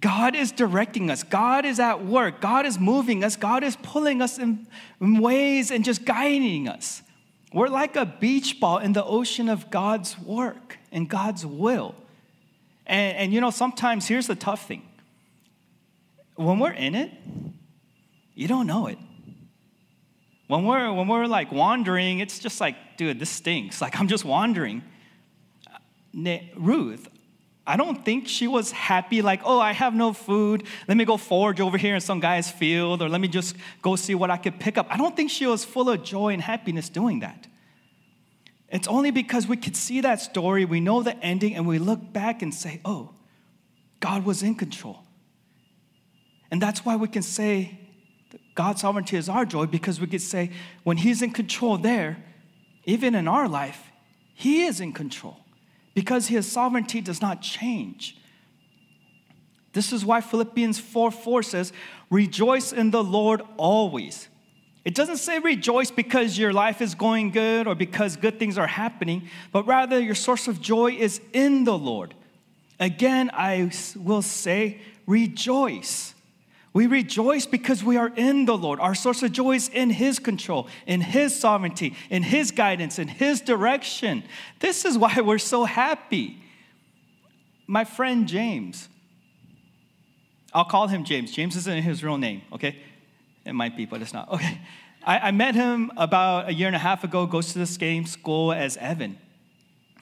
God 0.00 0.34
is 0.34 0.52
directing 0.52 1.10
us. 1.10 1.22
God 1.22 1.64
is 1.64 1.78
at 1.78 2.04
work. 2.04 2.40
God 2.40 2.66
is 2.66 2.78
moving 2.78 3.22
us. 3.22 3.36
God 3.36 3.62
is 3.62 3.76
pulling 3.76 4.20
us 4.20 4.38
in, 4.38 4.66
ways 5.00 5.70
and 5.70 5.84
just 5.84 6.04
guiding 6.04 6.68
us. 6.68 7.02
We're 7.52 7.68
like 7.68 7.94
a 7.94 8.04
beach 8.04 8.58
ball 8.58 8.78
in 8.78 8.92
the 8.92 9.04
ocean 9.04 9.48
of 9.48 9.70
God's 9.70 10.18
work 10.18 10.78
and 10.90 11.08
God's 11.08 11.46
will. 11.46 11.94
And, 12.86 13.16
and 13.16 13.32
you 13.32 13.40
know, 13.40 13.50
sometimes 13.50 14.06
here's 14.08 14.26
the 14.26 14.34
tough 14.34 14.66
thing 14.66 14.82
when 16.36 16.58
we're 16.58 16.72
in 16.72 16.94
it, 16.94 17.10
you 18.34 18.48
don't 18.48 18.66
know 18.66 18.86
it. 18.88 18.98
When 20.46 20.64
we're, 20.64 20.92
when 20.92 21.08
we're 21.08 21.26
like 21.26 21.52
wandering, 21.52 22.18
it's 22.18 22.38
just 22.38 22.60
like, 22.60 22.76
dude, 22.96 23.18
this 23.18 23.30
stinks. 23.30 23.80
Like, 23.80 23.98
I'm 23.98 24.08
just 24.08 24.24
wandering. 24.24 24.82
Ruth, 26.56 27.08
I 27.66 27.76
don't 27.76 28.04
think 28.04 28.28
she 28.28 28.46
was 28.46 28.70
happy, 28.70 29.22
like, 29.22 29.40
oh, 29.44 29.58
I 29.58 29.72
have 29.72 29.94
no 29.94 30.12
food. 30.12 30.64
Let 30.86 30.96
me 30.96 31.04
go 31.04 31.16
forage 31.16 31.60
over 31.60 31.78
here 31.78 31.94
in 31.94 32.00
some 32.00 32.20
guy's 32.20 32.50
field, 32.50 33.00
or 33.00 33.08
let 33.08 33.20
me 33.20 33.28
just 33.28 33.56
go 33.80 33.96
see 33.96 34.14
what 34.14 34.30
I 34.30 34.36
could 34.36 34.60
pick 34.60 34.76
up. 34.76 34.86
I 34.90 34.96
don't 34.96 35.16
think 35.16 35.30
she 35.30 35.46
was 35.46 35.64
full 35.64 35.88
of 35.88 36.04
joy 36.04 36.34
and 36.34 36.42
happiness 36.42 36.88
doing 36.88 37.20
that. 37.20 37.46
It's 38.68 38.86
only 38.86 39.10
because 39.10 39.46
we 39.46 39.56
could 39.56 39.76
see 39.76 40.02
that 40.02 40.20
story, 40.20 40.64
we 40.64 40.80
know 40.80 41.02
the 41.02 41.16
ending, 41.24 41.54
and 41.54 41.66
we 41.66 41.78
look 41.78 42.12
back 42.12 42.42
and 42.42 42.52
say, 42.52 42.80
oh, 42.84 43.14
God 44.00 44.24
was 44.24 44.42
in 44.42 44.56
control. 44.56 44.98
And 46.54 46.62
that's 46.62 46.84
why 46.84 46.94
we 46.94 47.08
can 47.08 47.22
say 47.22 47.76
God's 48.54 48.82
sovereignty 48.82 49.16
is 49.16 49.28
our 49.28 49.44
joy 49.44 49.66
because 49.66 50.00
we 50.00 50.06
could 50.06 50.22
say 50.22 50.52
when 50.84 50.96
He's 50.96 51.20
in 51.20 51.32
control 51.32 51.76
there, 51.78 52.22
even 52.84 53.16
in 53.16 53.26
our 53.26 53.48
life, 53.48 53.90
He 54.34 54.62
is 54.62 54.80
in 54.80 54.92
control 54.92 55.40
because 55.94 56.28
His 56.28 56.46
sovereignty 56.46 57.00
does 57.00 57.20
not 57.20 57.42
change. 57.42 58.16
This 59.72 59.92
is 59.92 60.04
why 60.04 60.20
Philippians 60.20 60.78
4 60.78 61.10
4 61.10 61.42
says, 61.42 61.72
Rejoice 62.08 62.72
in 62.72 62.92
the 62.92 63.02
Lord 63.02 63.42
always. 63.56 64.28
It 64.84 64.94
doesn't 64.94 65.16
say 65.16 65.40
rejoice 65.40 65.90
because 65.90 66.38
your 66.38 66.52
life 66.52 66.80
is 66.80 66.94
going 66.94 67.32
good 67.32 67.66
or 67.66 67.74
because 67.74 68.14
good 68.14 68.38
things 68.38 68.58
are 68.58 68.68
happening, 68.68 69.28
but 69.50 69.66
rather 69.66 69.98
your 69.98 70.14
source 70.14 70.46
of 70.46 70.60
joy 70.60 70.92
is 70.92 71.20
in 71.32 71.64
the 71.64 71.76
Lord. 71.76 72.14
Again, 72.78 73.32
I 73.32 73.72
will 73.96 74.22
say, 74.22 74.78
rejoice. 75.04 76.13
We 76.74 76.88
rejoice 76.88 77.46
because 77.46 77.84
we 77.84 77.96
are 77.96 78.12
in 78.16 78.46
the 78.46 78.58
Lord. 78.58 78.80
Our 78.80 78.96
source 78.96 79.22
of 79.22 79.30
joy 79.30 79.52
is 79.52 79.68
in 79.68 79.90
His 79.90 80.18
control, 80.18 80.68
in 80.86 81.00
His 81.00 81.34
sovereignty, 81.34 81.94
in 82.10 82.24
His 82.24 82.50
guidance, 82.50 82.98
in 82.98 83.06
His 83.06 83.40
direction. 83.40 84.24
This 84.58 84.84
is 84.84 84.98
why 84.98 85.20
we're 85.24 85.38
so 85.38 85.64
happy. 85.64 86.42
My 87.68 87.84
friend 87.84 88.26
James, 88.26 88.88
I'll 90.52 90.64
call 90.64 90.88
him 90.88 91.04
James. 91.04 91.32
James 91.32 91.56
isn't 91.56 91.82
his 91.82 92.04
real 92.04 92.18
name, 92.18 92.42
okay? 92.52 92.76
It 93.44 93.54
might 93.54 93.76
be, 93.76 93.86
but 93.86 94.02
it's 94.02 94.12
not. 94.12 94.28
Okay. 94.32 94.60
I, 95.04 95.18
I 95.18 95.30
met 95.32 95.54
him 95.54 95.92
about 95.96 96.48
a 96.48 96.54
year 96.54 96.66
and 96.66 96.76
a 96.76 96.80
half 96.80 97.04
ago, 97.04 97.26
goes 97.26 97.52
to 97.52 97.58
the 97.58 97.66
same 97.66 98.06
school 98.06 98.52
as 98.52 98.76
Evan. 98.76 99.18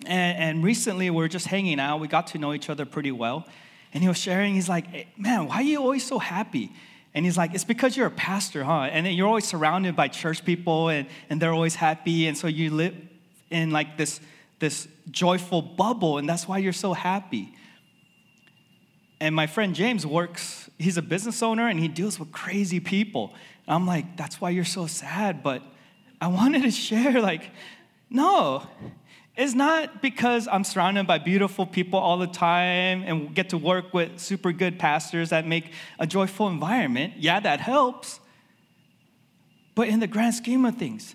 And, 0.06 0.38
and 0.38 0.64
recently, 0.64 1.10
we 1.10 1.16
we're 1.16 1.28
just 1.28 1.46
hanging 1.46 1.80
out. 1.80 2.00
We 2.00 2.08
got 2.08 2.28
to 2.28 2.38
know 2.38 2.52
each 2.52 2.70
other 2.70 2.84
pretty 2.84 3.12
well. 3.12 3.46
And 3.92 4.02
he 4.02 4.08
was 4.08 4.18
sharing, 4.18 4.54
he's 4.54 4.68
like, 4.68 5.18
man, 5.18 5.46
why 5.48 5.56
are 5.56 5.62
you 5.62 5.78
always 5.78 6.04
so 6.04 6.18
happy? 6.18 6.72
And 7.14 7.24
he's 7.26 7.36
like, 7.36 7.54
it's 7.54 7.64
because 7.64 7.96
you're 7.96 8.06
a 8.06 8.10
pastor, 8.10 8.64
huh? 8.64 8.88
And 8.90 9.04
then 9.04 9.14
you're 9.14 9.26
always 9.26 9.44
surrounded 9.44 9.94
by 9.94 10.08
church 10.08 10.44
people 10.44 10.88
and, 10.88 11.06
and 11.28 11.40
they're 11.40 11.52
always 11.52 11.74
happy. 11.74 12.26
And 12.26 12.36
so 12.36 12.46
you 12.46 12.70
live 12.70 12.94
in 13.50 13.70
like 13.70 13.98
this, 13.98 14.20
this 14.60 14.88
joyful 15.10 15.60
bubble, 15.60 16.16
and 16.18 16.26
that's 16.28 16.48
why 16.48 16.58
you're 16.58 16.72
so 16.72 16.94
happy. 16.94 17.54
And 19.20 19.34
my 19.34 19.46
friend 19.46 19.74
James 19.74 20.06
works, 20.06 20.70
he's 20.78 20.96
a 20.96 21.02
business 21.02 21.42
owner 21.42 21.68
and 21.68 21.78
he 21.78 21.86
deals 21.86 22.18
with 22.18 22.32
crazy 22.32 22.80
people. 22.80 23.34
And 23.66 23.74
I'm 23.74 23.86
like, 23.86 24.16
that's 24.16 24.40
why 24.40 24.50
you're 24.50 24.64
so 24.64 24.86
sad. 24.86 25.42
But 25.42 25.62
I 26.20 26.28
wanted 26.28 26.62
to 26.62 26.70
share, 26.70 27.20
like, 27.20 27.50
no, 28.10 28.66
it's 29.34 29.54
not 29.54 30.02
because 30.02 30.46
I'm 30.46 30.62
surrounded 30.62 31.06
by 31.06 31.18
beautiful 31.18 31.64
people 31.64 31.98
all 31.98 32.18
the 32.18 32.26
time 32.26 33.02
and 33.06 33.34
get 33.34 33.48
to 33.50 33.58
work 33.58 33.94
with 33.94 34.18
super 34.18 34.52
good 34.52 34.78
pastors 34.78 35.30
that 35.30 35.46
make 35.46 35.72
a 35.98 36.06
joyful 36.06 36.48
environment. 36.48 37.14
Yeah, 37.16 37.40
that 37.40 37.60
helps. 37.60 38.20
But 39.74 39.88
in 39.88 40.00
the 40.00 40.06
grand 40.06 40.34
scheme 40.34 40.66
of 40.66 40.76
things, 40.76 41.14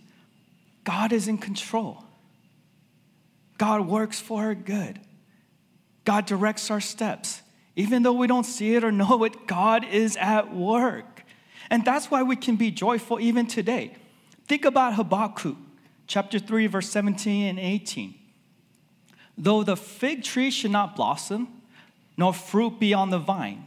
God 0.84 1.14
is 1.14 1.28
in 1.28 1.38
control. 1.38 2.04
God 3.60 3.88
works 3.88 4.20
for 4.20 4.46
our 4.46 4.56
good. 4.56 5.00
God 6.04 6.26
directs 6.26 6.72
our 6.72 6.82
steps. 6.82 7.42
Even 7.76 8.02
though 8.02 8.14
we 8.14 8.26
don't 8.26 8.46
see 8.46 8.74
it 8.74 8.84
or 8.84 8.92
know 8.92 9.24
it, 9.26 9.46
God 9.46 9.86
is 9.86 10.18
at 10.18 10.56
work. 10.56 11.24
And 11.70 11.86
that's 11.86 12.10
why 12.10 12.24
we 12.24 12.36
can 12.36 12.56
be 12.56 12.72
joyful 12.72 13.20
even 13.20 13.46
today. 13.46 13.96
Think 14.48 14.66
about 14.66 14.96
Habakkuk 14.96 15.58
chapter 16.08 16.40
3, 16.40 16.68
verse 16.68 16.90
17 16.90 17.46
and 17.46 17.60
18. 17.60 18.16
Though 19.38 19.64
the 19.64 19.78
fig 19.78 20.24
tree 20.24 20.50
should 20.50 20.72
not 20.72 20.96
blossom, 20.96 21.48
nor 22.18 22.34
fruit 22.34 22.80
be 22.80 22.94
on 22.94 23.12
the 23.12 23.20
vine, 23.20 23.66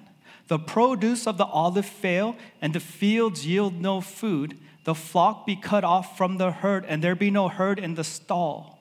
the 0.48 0.58
produce 0.58 1.26
of 1.26 1.38
the 1.38 1.44
olive 1.44 1.86
fail, 1.86 2.36
and 2.60 2.74
the 2.74 2.80
fields 2.80 3.46
yield 3.46 3.80
no 3.80 4.00
food, 4.00 4.58
the 4.84 4.94
flock 4.94 5.46
be 5.46 5.54
cut 5.54 5.84
off 5.84 6.16
from 6.16 6.38
the 6.38 6.50
herd, 6.50 6.84
and 6.88 7.04
there 7.04 7.14
be 7.14 7.30
no 7.30 7.48
herd 7.48 7.78
in 7.78 7.94
the 7.94 8.02
stall. 8.02 8.78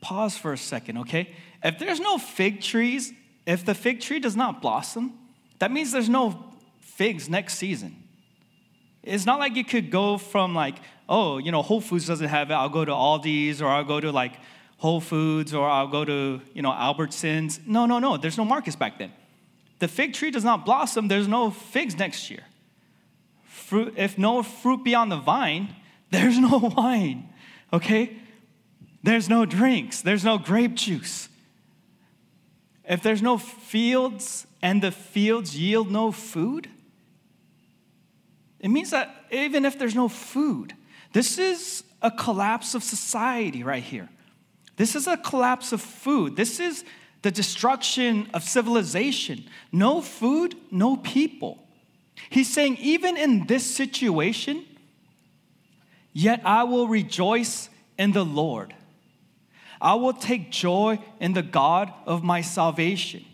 Pause 0.00 0.36
for 0.38 0.52
a 0.52 0.58
second, 0.58 0.98
okay? 0.98 1.32
If 1.62 1.78
there's 1.78 2.00
no 2.00 2.18
fig 2.18 2.60
trees, 2.60 3.12
if 3.46 3.64
the 3.64 3.74
fig 3.74 4.00
tree 4.00 4.18
does 4.18 4.36
not 4.36 4.60
blossom, 4.60 5.12
that 5.58 5.70
means 5.70 5.92
there's 5.92 6.08
no 6.08 6.52
figs 6.80 7.28
next 7.28 7.54
season. 7.54 8.07
It's 9.08 9.26
not 9.26 9.38
like 9.38 9.56
you 9.56 9.64
could 9.64 9.90
go 9.90 10.18
from 10.18 10.54
like, 10.54 10.76
oh, 11.08 11.38
you 11.38 11.50
know, 11.50 11.62
Whole 11.62 11.80
Foods 11.80 12.06
doesn't 12.06 12.28
have 12.28 12.50
it. 12.50 12.54
I'll 12.54 12.68
go 12.68 12.84
to 12.84 12.92
Aldi's 12.92 13.62
or 13.62 13.68
I'll 13.68 13.84
go 13.84 14.00
to 14.00 14.12
like 14.12 14.34
Whole 14.76 15.00
Foods 15.00 15.54
or 15.54 15.68
I'll 15.68 15.88
go 15.88 16.04
to, 16.04 16.40
you 16.54 16.62
know, 16.62 16.70
Albertsons. 16.70 17.66
No, 17.66 17.86
no, 17.86 17.98
no. 17.98 18.16
There's 18.16 18.36
no 18.36 18.44
markets 18.44 18.76
back 18.76 18.98
then. 18.98 19.12
The 19.78 19.88
fig 19.88 20.12
tree 20.12 20.30
does 20.30 20.44
not 20.44 20.64
blossom. 20.64 21.08
There's 21.08 21.28
no 21.28 21.50
figs 21.50 21.96
next 21.96 22.30
year. 22.30 22.42
Fruit, 23.44 23.94
if 23.96 24.18
no 24.18 24.42
fruit 24.42 24.84
be 24.84 24.94
on 24.94 25.08
the 25.08 25.16
vine, 25.16 25.74
there's 26.10 26.38
no 26.38 26.58
wine, 26.58 27.28
okay? 27.72 28.16
There's 29.02 29.28
no 29.28 29.44
drinks. 29.44 30.00
There's 30.00 30.24
no 30.24 30.38
grape 30.38 30.74
juice. 30.74 31.28
If 32.84 33.02
there's 33.02 33.22
no 33.22 33.36
fields 33.36 34.46
and 34.62 34.82
the 34.82 34.90
fields 34.90 35.56
yield 35.56 35.90
no 35.90 36.10
food, 36.10 36.68
it 38.60 38.68
means 38.68 38.90
that 38.90 39.26
even 39.30 39.64
if 39.64 39.78
there's 39.78 39.94
no 39.94 40.08
food, 40.08 40.74
this 41.12 41.38
is 41.38 41.84
a 42.02 42.10
collapse 42.10 42.74
of 42.74 42.82
society 42.82 43.62
right 43.62 43.82
here. 43.82 44.08
This 44.76 44.94
is 44.94 45.06
a 45.06 45.16
collapse 45.16 45.72
of 45.72 45.80
food. 45.80 46.36
This 46.36 46.60
is 46.60 46.84
the 47.22 47.30
destruction 47.30 48.28
of 48.32 48.44
civilization, 48.44 49.44
no 49.72 50.00
food, 50.00 50.54
no 50.70 50.96
people. 50.96 51.66
He's 52.30 52.52
saying, 52.52 52.76
even 52.76 53.16
in 53.16 53.46
this 53.46 53.64
situation, 53.64 54.64
yet 56.12 56.40
I 56.44 56.64
will 56.64 56.86
rejoice 56.86 57.68
in 57.96 58.12
the 58.12 58.24
Lord. 58.24 58.74
I 59.80 59.94
will 59.94 60.12
take 60.12 60.50
joy 60.50 60.98
in 61.20 61.32
the 61.32 61.42
God 61.42 61.92
of 62.06 62.22
my 62.22 62.40
salvation. 62.40 63.24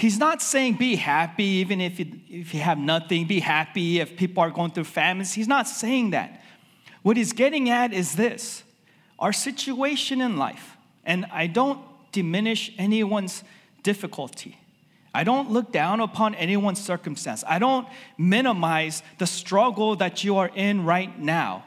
He's 0.00 0.18
not 0.18 0.40
saying 0.40 0.74
be 0.74 0.96
happy 0.96 1.44
even 1.44 1.80
if 1.80 1.98
you, 1.98 2.06
if 2.28 2.54
you 2.54 2.60
have 2.60 2.78
nothing, 2.78 3.26
be 3.26 3.40
happy 3.40 4.00
if 4.00 4.16
people 4.16 4.42
are 4.42 4.50
going 4.50 4.70
through 4.70 4.84
famines. 4.84 5.34
He's 5.34 5.48
not 5.48 5.68
saying 5.68 6.10
that. 6.10 6.42
What 7.02 7.16
he's 7.16 7.32
getting 7.32 7.68
at 7.70 7.92
is 7.92 8.14
this 8.14 8.62
our 9.18 9.32
situation 9.32 10.22
in 10.22 10.38
life, 10.38 10.76
and 11.04 11.26
I 11.30 11.46
don't 11.46 11.80
diminish 12.12 12.72
anyone's 12.78 13.44
difficulty. 13.82 14.58
I 15.12 15.24
don't 15.24 15.50
look 15.50 15.72
down 15.72 16.00
upon 16.00 16.34
anyone's 16.36 16.82
circumstance. 16.82 17.42
I 17.46 17.58
don't 17.58 17.86
minimize 18.16 19.02
the 19.18 19.26
struggle 19.26 19.96
that 19.96 20.24
you 20.24 20.36
are 20.38 20.50
in 20.54 20.84
right 20.84 21.18
now. 21.18 21.64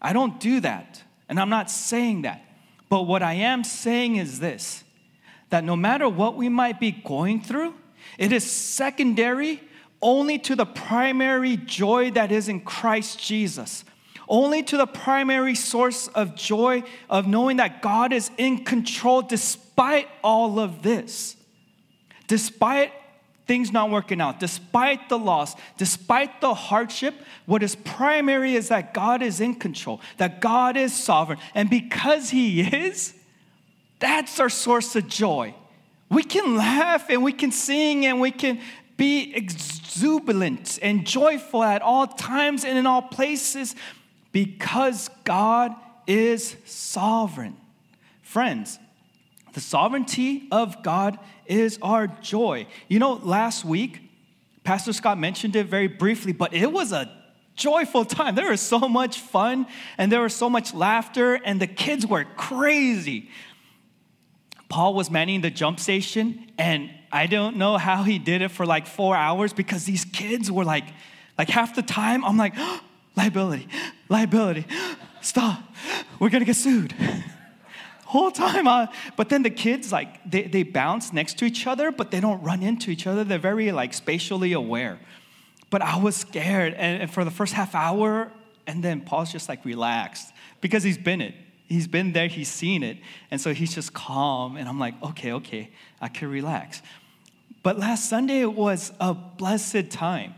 I 0.00 0.12
don't 0.12 0.40
do 0.40 0.60
that. 0.60 1.02
And 1.28 1.38
I'm 1.38 1.50
not 1.50 1.70
saying 1.70 2.22
that. 2.22 2.42
But 2.88 3.02
what 3.02 3.22
I 3.22 3.34
am 3.34 3.64
saying 3.64 4.16
is 4.16 4.40
this 4.40 4.82
that 5.50 5.64
no 5.64 5.76
matter 5.76 6.08
what 6.08 6.36
we 6.36 6.48
might 6.48 6.78
be 6.78 6.90
going 6.90 7.40
through, 7.40 7.74
it 8.18 8.32
is 8.32 8.48
secondary 8.50 9.62
only 10.00 10.38
to 10.38 10.54
the 10.54 10.66
primary 10.66 11.56
joy 11.56 12.10
that 12.12 12.30
is 12.30 12.48
in 12.48 12.60
Christ 12.60 13.18
Jesus. 13.18 13.84
Only 14.28 14.62
to 14.64 14.76
the 14.76 14.86
primary 14.86 15.54
source 15.54 16.08
of 16.08 16.34
joy 16.36 16.84
of 17.08 17.26
knowing 17.26 17.56
that 17.56 17.80
God 17.80 18.12
is 18.12 18.30
in 18.36 18.64
control 18.64 19.22
despite 19.22 20.08
all 20.22 20.58
of 20.60 20.82
this. 20.82 21.34
Despite 22.26 22.92
things 23.46 23.72
not 23.72 23.90
working 23.90 24.20
out, 24.20 24.38
despite 24.38 25.08
the 25.08 25.18
loss, 25.18 25.56
despite 25.78 26.42
the 26.42 26.52
hardship, 26.52 27.14
what 27.46 27.62
is 27.62 27.74
primary 27.74 28.54
is 28.54 28.68
that 28.68 28.92
God 28.92 29.22
is 29.22 29.40
in 29.40 29.54
control, 29.54 30.02
that 30.18 30.42
God 30.42 30.76
is 30.76 30.92
sovereign. 30.92 31.38
And 31.54 31.70
because 31.70 32.28
He 32.28 32.60
is, 32.60 33.14
that's 33.98 34.38
our 34.40 34.48
source 34.48 34.94
of 34.96 35.08
joy. 35.08 35.54
We 36.10 36.22
can 36.22 36.56
laugh 36.56 37.10
and 37.10 37.22
we 37.22 37.32
can 37.32 37.52
sing 37.52 38.06
and 38.06 38.20
we 38.20 38.30
can 38.30 38.60
be 38.96 39.34
exuberant 39.34 40.78
and 40.82 41.06
joyful 41.06 41.62
at 41.62 41.82
all 41.82 42.06
times 42.06 42.64
and 42.64 42.78
in 42.78 42.86
all 42.86 43.02
places 43.02 43.74
because 44.32 45.08
God 45.24 45.74
is 46.06 46.56
sovereign. 46.64 47.56
Friends, 48.22 48.78
the 49.52 49.60
sovereignty 49.60 50.48
of 50.50 50.82
God 50.82 51.18
is 51.46 51.78
our 51.82 52.06
joy. 52.06 52.66
You 52.88 52.98
know, 52.98 53.14
last 53.14 53.64
week, 53.64 54.00
Pastor 54.64 54.92
Scott 54.92 55.18
mentioned 55.18 55.56
it 55.56 55.66
very 55.66 55.88
briefly, 55.88 56.32
but 56.32 56.52
it 56.52 56.70
was 56.70 56.92
a 56.92 57.10
joyful 57.54 58.04
time. 58.04 58.34
There 58.34 58.50
was 58.50 58.60
so 58.60 58.80
much 58.80 59.20
fun 59.20 59.66
and 59.96 60.10
there 60.10 60.22
was 60.22 60.34
so 60.34 60.48
much 60.48 60.72
laughter, 60.74 61.34
and 61.34 61.60
the 61.60 61.66
kids 61.66 62.06
were 62.06 62.24
crazy. 62.36 63.30
Paul 64.68 64.94
was 64.94 65.10
manning 65.10 65.40
the 65.40 65.50
jump 65.50 65.80
station, 65.80 66.50
and 66.58 66.90
I 67.10 67.26
don't 67.26 67.56
know 67.56 67.78
how 67.78 68.02
he 68.02 68.18
did 68.18 68.42
it 68.42 68.50
for 68.50 68.66
like 68.66 68.86
four 68.86 69.16
hours 69.16 69.52
because 69.52 69.84
these 69.84 70.04
kids 70.04 70.50
were 70.50 70.64
like, 70.64 70.84
like 71.38 71.48
half 71.48 71.74
the 71.74 71.82
time, 71.82 72.24
I'm 72.24 72.36
like, 72.36 72.54
oh, 72.56 72.80
liability, 73.16 73.68
liability, 74.08 74.66
stop, 75.22 75.62
we're 76.18 76.30
gonna 76.30 76.44
get 76.44 76.56
sued 76.56 76.94
whole 78.08 78.30
time. 78.30 78.66
Uh, 78.66 78.86
but 79.16 79.28
then 79.28 79.42
the 79.42 79.50
kids, 79.50 79.92
like, 79.92 80.18
they, 80.28 80.44
they 80.44 80.62
bounce 80.62 81.12
next 81.12 81.38
to 81.38 81.44
each 81.44 81.66
other, 81.66 81.92
but 81.92 82.10
they 82.10 82.20
don't 82.20 82.42
run 82.42 82.62
into 82.62 82.90
each 82.90 83.06
other. 83.06 83.22
They're 83.22 83.38
very, 83.38 83.70
like, 83.70 83.92
spatially 83.92 84.54
aware. 84.54 84.98
But 85.68 85.82
I 85.82 85.98
was 85.98 86.16
scared. 86.16 86.72
And, 86.72 87.02
and 87.02 87.10
for 87.10 87.22
the 87.22 87.30
first 87.30 87.52
half 87.52 87.74
hour, 87.74 88.32
and 88.66 88.82
then 88.82 89.02
Paul's 89.02 89.30
just, 89.30 89.46
like, 89.46 89.62
relaxed 89.66 90.32
because 90.62 90.82
he's 90.82 90.96
been 90.96 91.20
it. 91.20 91.34
He's 91.68 91.86
been 91.86 92.12
there, 92.12 92.28
he's 92.28 92.48
seen 92.48 92.82
it. 92.82 92.98
And 93.30 93.40
so 93.40 93.52
he's 93.52 93.74
just 93.74 93.92
calm. 93.92 94.56
And 94.56 94.68
I'm 94.68 94.78
like, 94.78 94.94
okay, 95.02 95.32
okay, 95.32 95.70
I 96.00 96.08
can 96.08 96.30
relax. 96.30 96.82
But 97.62 97.78
last 97.78 98.08
Sunday 98.08 98.44
was 98.44 98.92
a 99.00 99.14
blessed 99.14 99.90
time. 99.90 100.34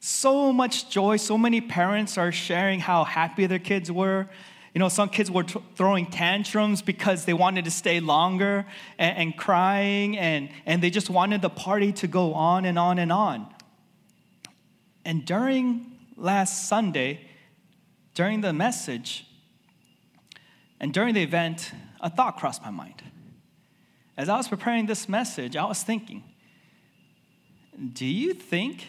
So 0.00 0.52
much 0.52 0.90
joy. 0.90 1.16
So 1.16 1.38
many 1.38 1.60
parents 1.60 2.18
are 2.18 2.32
sharing 2.32 2.80
how 2.80 3.04
happy 3.04 3.46
their 3.46 3.58
kids 3.58 3.92
were 3.92 4.28
you 4.74 4.78
know, 4.78 4.88
some 4.88 5.10
kids 5.10 5.30
were 5.30 5.42
t- 5.42 5.60
throwing 5.76 6.06
tantrums 6.06 6.80
because 6.80 7.26
they 7.26 7.34
wanted 7.34 7.66
to 7.66 7.70
stay 7.70 8.00
longer 8.00 8.64
and, 8.98 9.18
and 9.18 9.36
crying, 9.36 10.16
and, 10.16 10.48
and 10.64 10.82
they 10.82 10.88
just 10.88 11.10
wanted 11.10 11.42
the 11.42 11.50
party 11.50 11.92
to 11.92 12.06
go 12.06 12.32
on 12.32 12.64
and 12.64 12.78
on 12.78 12.98
and 12.98 13.12
on. 13.12 13.52
And 15.04 15.26
during 15.26 15.98
last 16.16 16.68
Sunday, 16.68 17.20
during 18.14 18.40
the 18.40 18.52
message, 18.52 19.26
and 20.82 20.92
during 20.92 21.14
the 21.14 21.22
event, 21.22 21.70
a 22.00 22.10
thought 22.10 22.36
crossed 22.36 22.60
my 22.62 22.70
mind. 22.70 23.02
As 24.16 24.28
I 24.28 24.36
was 24.36 24.48
preparing 24.48 24.86
this 24.86 25.08
message, 25.08 25.56
I 25.56 25.64
was 25.64 25.82
thinking, 25.82 26.24
do 27.92 28.04
you 28.04 28.34
think 28.34 28.88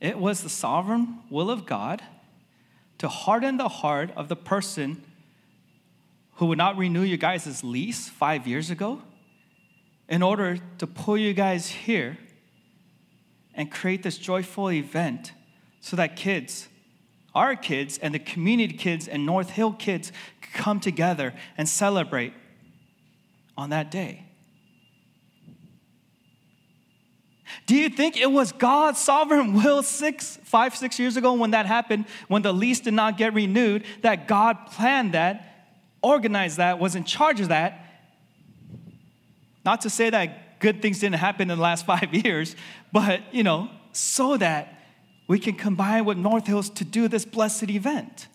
it 0.00 0.18
was 0.18 0.42
the 0.42 0.48
sovereign 0.48 1.20
will 1.30 1.50
of 1.50 1.66
God 1.66 2.02
to 2.98 3.08
harden 3.08 3.58
the 3.58 3.68
heart 3.68 4.10
of 4.16 4.28
the 4.28 4.36
person 4.36 5.04
who 6.36 6.46
would 6.46 6.58
not 6.58 6.78
renew 6.78 7.02
you 7.02 7.18
guys' 7.18 7.62
lease 7.62 8.08
five 8.08 8.46
years 8.46 8.70
ago 8.70 9.02
in 10.08 10.22
order 10.22 10.58
to 10.78 10.86
pull 10.86 11.18
you 11.18 11.34
guys 11.34 11.68
here 11.68 12.18
and 13.54 13.70
create 13.70 14.02
this 14.02 14.18
joyful 14.18 14.70
event 14.70 15.32
so 15.80 15.96
that 15.96 16.16
kids, 16.16 16.68
our 17.34 17.56
kids, 17.56 17.98
and 17.98 18.14
the 18.14 18.18
community 18.18 18.74
kids 18.74 19.08
and 19.08 19.26
North 19.26 19.50
Hill 19.50 19.72
kids 19.72 20.12
come 20.54 20.80
together 20.80 21.34
and 21.58 21.68
celebrate 21.68 22.32
on 23.56 23.70
that 23.70 23.90
day. 23.90 24.24
Do 27.66 27.76
you 27.76 27.88
think 27.88 28.16
it 28.16 28.30
was 28.30 28.52
God's 28.52 28.98
sovereign 28.98 29.54
will 29.54 29.82
six, 29.82 30.38
five, 30.44 30.76
six 30.76 30.98
years 30.98 31.16
ago 31.16 31.32
when 31.34 31.52
that 31.52 31.66
happened, 31.66 32.06
when 32.28 32.42
the 32.42 32.52
lease 32.52 32.80
did 32.80 32.94
not 32.94 33.16
get 33.16 33.32
renewed, 33.32 33.84
that 34.02 34.28
God 34.28 34.66
planned 34.66 35.12
that, 35.12 35.68
organized 36.02 36.58
that, 36.58 36.78
was 36.78 36.94
in 36.94 37.04
charge 37.04 37.40
of 37.40 37.48
that? 37.48 37.80
Not 39.64 39.82
to 39.82 39.90
say 39.90 40.10
that 40.10 40.60
good 40.60 40.82
things 40.82 40.98
didn't 40.98 41.16
happen 41.16 41.50
in 41.50 41.56
the 41.56 41.62
last 41.62 41.86
five 41.92 42.12
years, 42.12 42.54
but 42.92 43.22
you 43.32 43.42
know, 43.42 43.70
so 43.92 44.36
that 44.36 44.73
we 45.26 45.38
can 45.38 45.54
combine 45.54 46.04
with 46.04 46.18
North 46.18 46.46
Hills 46.46 46.70
to 46.70 46.84
do 46.84 47.08
this 47.08 47.24
blessed 47.24 47.70
event. 47.70 48.28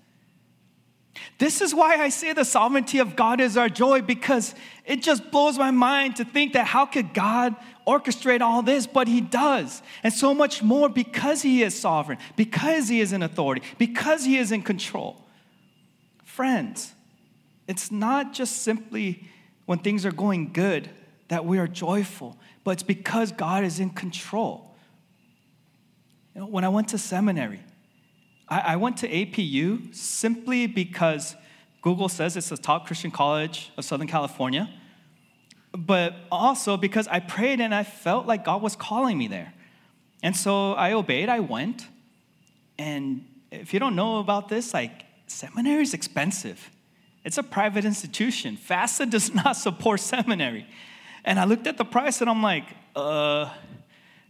This 1.38 1.62
is 1.62 1.74
why 1.74 1.96
I 1.96 2.10
say 2.10 2.34
the 2.34 2.46
sovereignty 2.46 3.00
of 3.00 3.16
God 3.16 3.42
is 3.42 3.58
our 3.58 3.70
joy 3.70 4.02
because 4.02 4.56
it 4.86 5.02
just 5.02 5.32
blows 5.32 5.58
my 5.58 5.72
mind 5.72 6.16
to 6.18 6.26
think 6.26 6.54
that 6.54 6.66
how 6.66 6.86
could 6.86 7.14
God 7.14 7.56
orchestrate 7.88 8.42
all 8.42 8.62
this? 8.62 8.88
But 8.88 9.08
He 9.08 9.22
does. 9.22 9.82
And 10.04 10.14
so 10.14 10.34
much 10.34 10.64
more 10.64 10.90
because 10.90 11.42
He 11.42 11.64
is 11.64 11.80
sovereign, 11.80 12.18
because 12.36 12.88
He 12.88 13.00
is 13.00 13.14
in 13.14 13.24
authority, 13.24 13.62
because 13.78 14.26
He 14.26 14.38
is 14.38 14.52
in 14.52 14.62
control. 14.62 15.26
Friends, 16.24 16.94
it's 17.68 17.92
not 17.92 18.34
just 18.34 18.64
simply 18.64 19.28
when 19.66 19.80
things 19.80 20.06
are 20.06 20.12
going 20.12 20.52
good 20.52 20.90
that 21.28 21.46
we 21.46 21.60
are 21.60 21.68
joyful, 21.68 22.38
but 22.64 22.72
it's 22.72 22.84
because 22.84 23.32
God 23.32 23.64
is 23.64 23.80
in 23.80 23.92
control. 23.92 24.69
When 26.48 26.64
I 26.64 26.70
went 26.70 26.90
to 26.90 26.98
seminary, 26.98 27.60
I, 28.48 28.60
I 28.60 28.76
went 28.78 28.98
to 28.98 29.10
APU 29.10 29.94
simply 29.94 30.68
because 30.68 31.36
Google 31.82 32.10
says 32.10 32.38
it's 32.38 32.50
the 32.50 32.58
top 32.58 32.88
Christian 32.88 33.12
college 33.12 33.72
of 33.78 33.86
Southern 33.86 34.08
California, 34.08 34.70
but 35.72 36.16
also 36.32 36.78
because 36.78 37.08
I 37.08 37.20
prayed 37.20 37.60
and 37.60 37.74
I 37.76 37.84
felt 37.84 38.26
like 38.26 38.46
God 38.46 38.62
was 38.62 38.76
calling 38.76 39.18
me 39.18 39.28
there. 39.28 39.54
And 40.24 40.36
so 40.36 40.74
I 40.74 40.94
obeyed, 40.94 41.30
I 41.30 41.40
went. 41.40 41.88
And 42.78 43.26
if 43.52 43.74
you 43.74 43.80
don't 43.80 43.96
know 43.96 44.20
about 44.20 44.50
this, 44.50 44.74
like 44.74 45.06
seminary 45.28 45.84
is 45.84 45.94
expensive. 45.94 46.70
It's 47.24 47.38
a 47.38 47.44
private 47.44 47.86
institution. 47.86 48.58
FAFSA 48.70 49.10
does 49.10 49.34
not 49.34 49.56
support 49.56 50.00
seminary. 50.00 50.68
And 51.26 51.40
I 51.40 51.46
looked 51.46 51.68
at 51.68 51.78
the 51.78 51.86
price 51.86 52.22
and 52.22 52.30
I'm 52.30 52.42
like, 52.42 52.66
uh, 52.96 53.54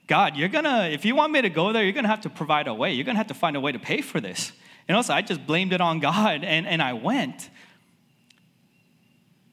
God, 0.09 0.35
you're 0.35 0.49
gonna, 0.49 0.89
if 0.91 1.05
you 1.05 1.13
want 1.13 1.31
me 1.31 1.43
to 1.43 1.51
go 1.51 1.71
there, 1.71 1.83
you're 1.83 1.93
gonna 1.93 2.07
have 2.07 2.21
to 2.21 2.31
provide 2.31 2.67
a 2.67 2.73
way. 2.73 2.91
You're 2.93 3.05
gonna 3.05 3.19
have 3.19 3.27
to 3.27 3.35
find 3.35 3.55
a 3.55 3.59
way 3.59 3.71
to 3.71 3.77
pay 3.77 4.01
for 4.01 4.19
this. 4.19 4.51
And 4.87 4.97
also, 4.97 5.13
I 5.13 5.21
just 5.21 5.45
blamed 5.45 5.71
it 5.71 5.81
on 5.81 5.99
God 5.99 6.43
and, 6.43 6.65
and 6.65 6.81
I 6.81 6.93
went. 6.93 7.51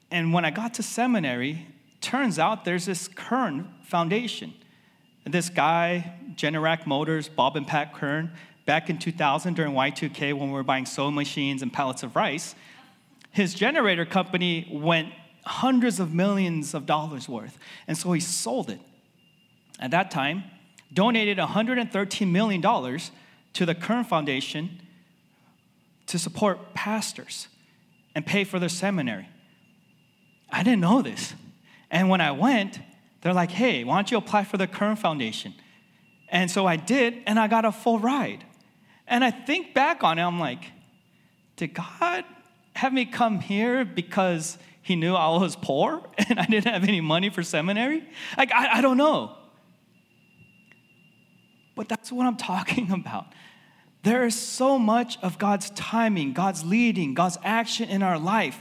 And 0.09 0.33
when 0.33 0.45
I 0.45 0.49
got 0.49 0.73
to 0.73 0.83
seminary, 0.83 1.67
turns 2.01 2.39
out 2.39 2.65
there's 2.65 2.87
this 2.87 3.07
Kern 3.07 3.71
Foundation. 3.83 4.51
And 5.25 5.33
this 5.33 5.49
guy, 5.49 6.15
Generac 6.35 6.87
Motors, 6.87 7.29
Bob 7.29 7.55
and 7.55 7.67
Pat 7.67 7.93
Kern, 7.93 8.31
back 8.65 8.89
in 8.89 8.97
2000 8.97 9.53
during 9.53 9.73
Y2K 9.73 10.33
when 10.33 10.47
we 10.47 10.53
were 10.53 10.63
buying 10.63 10.87
sewing 10.87 11.13
machines 11.13 11.61
and 11.61 11.71
pallets 11.71 12.01
of 12.01 12.15
rice, 12.15 12.55
his 13.29 13.53
generator 13.53 14.07
company 14.07 14.67
went 14.71 15.13
hundreds 15.45 15.99
of 15.99 16.15
millions 16.15 16.73
of 16.73 16.87
dollars 16.87 17.29
worth. 17.29 17.59
And 17.87 17.95
so 17.95 18.11
he 18.11 18.19
sold 18.19 18.71
it. 18.71 18.79
At 19.79 19.91
that 19.91 20.11
time, 20.11 20.43
donated 20.93 21.37
$113 21.37 22.31
million 22.31 22.61
to 22.61 23.65
the 23.65 23.75
Kern 23.75 24.03
Foundation 24.03 24.81
to 26.07 26.17
support 26.17 26.73
pastors 26.73 27.47
and 28.15 28.25
pay 28.25 28.43
for 28.43 28.59
their 28.59 28.69
seminary. 28.69 29.29
I 30.49 30.63
didn't 30.63 30.81
know 30.81 31.01
this. 31.01 31.33
And 31.91 32.09
when 32.09 32.21
I 32.21 32.31
went, 32.31 32.79
they're 33.21 33.33
like, 33.33 33.51
hey, 33.51 33.83
why 33.83 33.95
don't 33.95 34.09
you 34.09 34.17
apply 34.17 34.43
for 34.43 34.57
the 34.57 34.67
Kern 34.67 34.95
Foundation? 34.95 35.53
And 36.29 36.49
so 36.49 36.65
I 36.65 36.75
did, 36.75 37.15
and 37.25 37.39
I 37.39 37.47
got 37.47 37.65
a 37.65 37.71
full 37.71 37.99
ride. 37.99 38.43
And 39.07 39.23
I 39.23 39.31
think 39.31 39.73
back 39.73 40.03
on 40.03 40.19
it, 40.19 40.23
I'm 40.23 40.39
like, 40.39 40.63
did 41.55 41.73
God 41.73 42.25
have 42.73 42.93
me 42.93 43.05
come 43.05 43.39
here 43.39 43.85
because 43.85 44.57
he 44.81 44.95
knew 44.95 45.15
I 45.15 45.29
was 45.37 45.55
poor 45.55 46.01
and 46.29 46.39
I 46.39 46.45
didn't 46.45 46.71
have 46.71 46.83
any 46.83 47.01
money 47.01 47.29
for 47.29 47.43
seminary? 47.43 48.03
Like, 48.37 48.51
I, 48.53 48.77
I 48.77 48.81
don't 48.81 48.97
know. 48.97 49.36
But 51.77 51.87
that's 51.87 52.11
what 52.11 52.25
I'm 52.25 52.35
talking 52.53 52.91
about. 52.91 53.27
There 54.03 54.25
is 54.25 54.35
so 54.35 54.77
much 54.77 55.17
of 55.21 55.37
God's 55.37 55.69
timing, 55.71 56.33
God's 56.33 56.63
leading, 56.65 57.13
God's 57.13 57.37
action 57.43 57.89
in 57.89 58.03
our 58.03 58.19
life. 58.19 58.59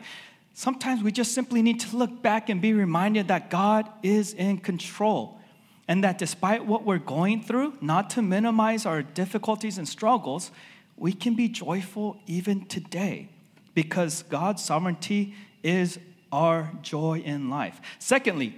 Sometimes 0.54 1.02
we 1.02 1.12
just 1.12 1.32
simply 1.32 1.62
need 1.62 1.80
to 1.80 1.96
look 1.96 2.22
back 2.22 2.48
and 2.48 2.60
be 2.60 2.72
reminded 2.72 3.28
that 3.28 3.50
God 3.50 3.88
is 4.02 4.32
in 4.32 4.58
control. 4.58 5.40
And 5.88 6.02
that 6.02 6.18
despite 6.18 6.66
what 6.66 6.84
we're 6.84 6.98
going 6.98 7.42
through, 7.42 7.74
not 7.80 8.10
to 8.10 8.22
minimize 8.22 8.86
our 8.86 9.02
difficulties 9.02 9.78
and 9.78 9.88
struggles, 9.88 10.50
we 10.96 11.12
can 11.12 11.34
be 11.34 11.48
joyful 11.48 12.18
even 12.26 12.64
today 12.66 13.28
because 13.74 14.22
God's 14.24 14.64
sovereignty 14.64 15.34
is 15.62 16.00
our 16.32 16.72
joy 16.82 17.20
in 17.24 17.50
life. 17.50 17.80
Secondly, 17.98 18.56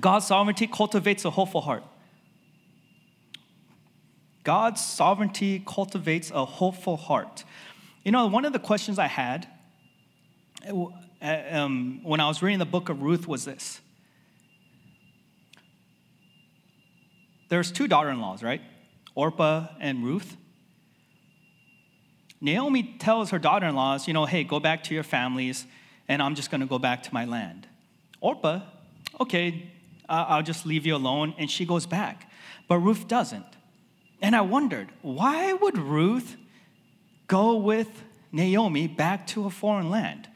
God's 0.00 0.26
sovereignty 0.26 0.66
cultivates 0.66 1.24
a 1.24 1.30
hopeful 1.30 1.60
heart. 1.60 1.84
God's 4.44 4.84
sovereignty 4.84 5.62
cultivates 5.66 6.30
a 6.30 6.44
hopeful 6.44 6.96
heart. 6.96 7.44
You 8.04 8.12
know, 8.12 8.26
one 8.26 8.44
of 8.44 8.52
the 8.52 8.58
questions 8.58 8.98
I 8.98 9.06
had 9.06 9.46
uh, 10.66 10.86
um, 11.22 12.00
when 12.02 12.20
I 12.20 12.28
was 12.28 12.42
reading 12.42 12.58
the 12.58 12.64
book 12.64 12.88
of 12.88 13.02
Ruth 13.02 13.28
was 13.28 13.44
this. 13.44 13.80
There's 17.48 17.72
two 17.72 17.88
daughter-in-laws, 17.88 18.42
right? 18.42 18.62
Orpah 19.14 19.66
and 19.80 20.04
Ruth. 20.04 20.36
Naomi 22.40 22.94
tells 22.98 23.30
her 23.30 23.38
daughter-in-laws, 23.38 24.08
you 24.08 24.14
know, 24.14 24.24
hey, 24.24 24.44
go 24.44 24.60
back 24.60 24.84
to 24.84 24.94
your 24.94 25.02
families, 25.02 25.66
and 26.08 26.22
I'm 26.22 26.34
just 26.34 26.50
going 26.50 26.62
to 26.62 26.66
go 26.66 26.78
back 26.78 27.02
to 27.02 27.12
my 27.12 27.26
land. 27.26 27.66
Orpah, 28.20 28.60
okay, 29.20 29.70
I'll 30.08 30.42
just 30.42 30.64
leave 30.64 30.86
you 30.86 30.96
alone, 30.96 31.34
and 31.38 31.50
she 31.50 31.66
goes 31.66 31.86
back. 31.86 32.30
But 32.66 32.78
Ruth 32.78 33.08
doesn't. 33.08 33.44
And 34.22 34.36
I 34.36 34.42
wondered, 34.42 34.88
why 35.02 35.52
would 35.52 35.78
Ruth 35.78 36.36
go 37.26 37.56
with 37.56 37.88
Naomi 38.32 38.86
back 38.86 39.26
to 39.28 39.46
a 39.46 39.50
foreign 39.50 39.90
land? 39.90 40.28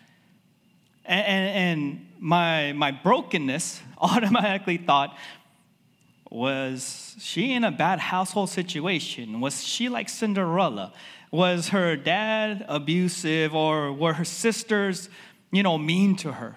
And, 1.05 1.27
and, 1.27 1.57
and 1.57 2.07
my, 2.19 2.73
my 2.73 2.91
brokenness 2.91 3.83
automatically 3.99 4.79
thought, 4.79 5.17
was 6.31 7.15
she 7.21 7.53
in 7.53 7.63
a 7.63 7.71
bad 7.71 8.01
household 8.01 8.49
situation? 8.49 9.41
Was 9.41 9.63
she 9.63 9.89
like 9.89 10.09
Cinderella? 10.09 10.93
Was 11.31 11.69
her 11.69 11.97
dad 11.97 12.65
abusive 12.69 13.55
or 13.55 13.93
were 13.93 14.15
her 14.15 14.25
sisters, 14.25 15.09
you 15.53 15.63
know, 15.63 15.79
mean 15.79 16.17
to 16.17 16.33
her? 16.33 16.57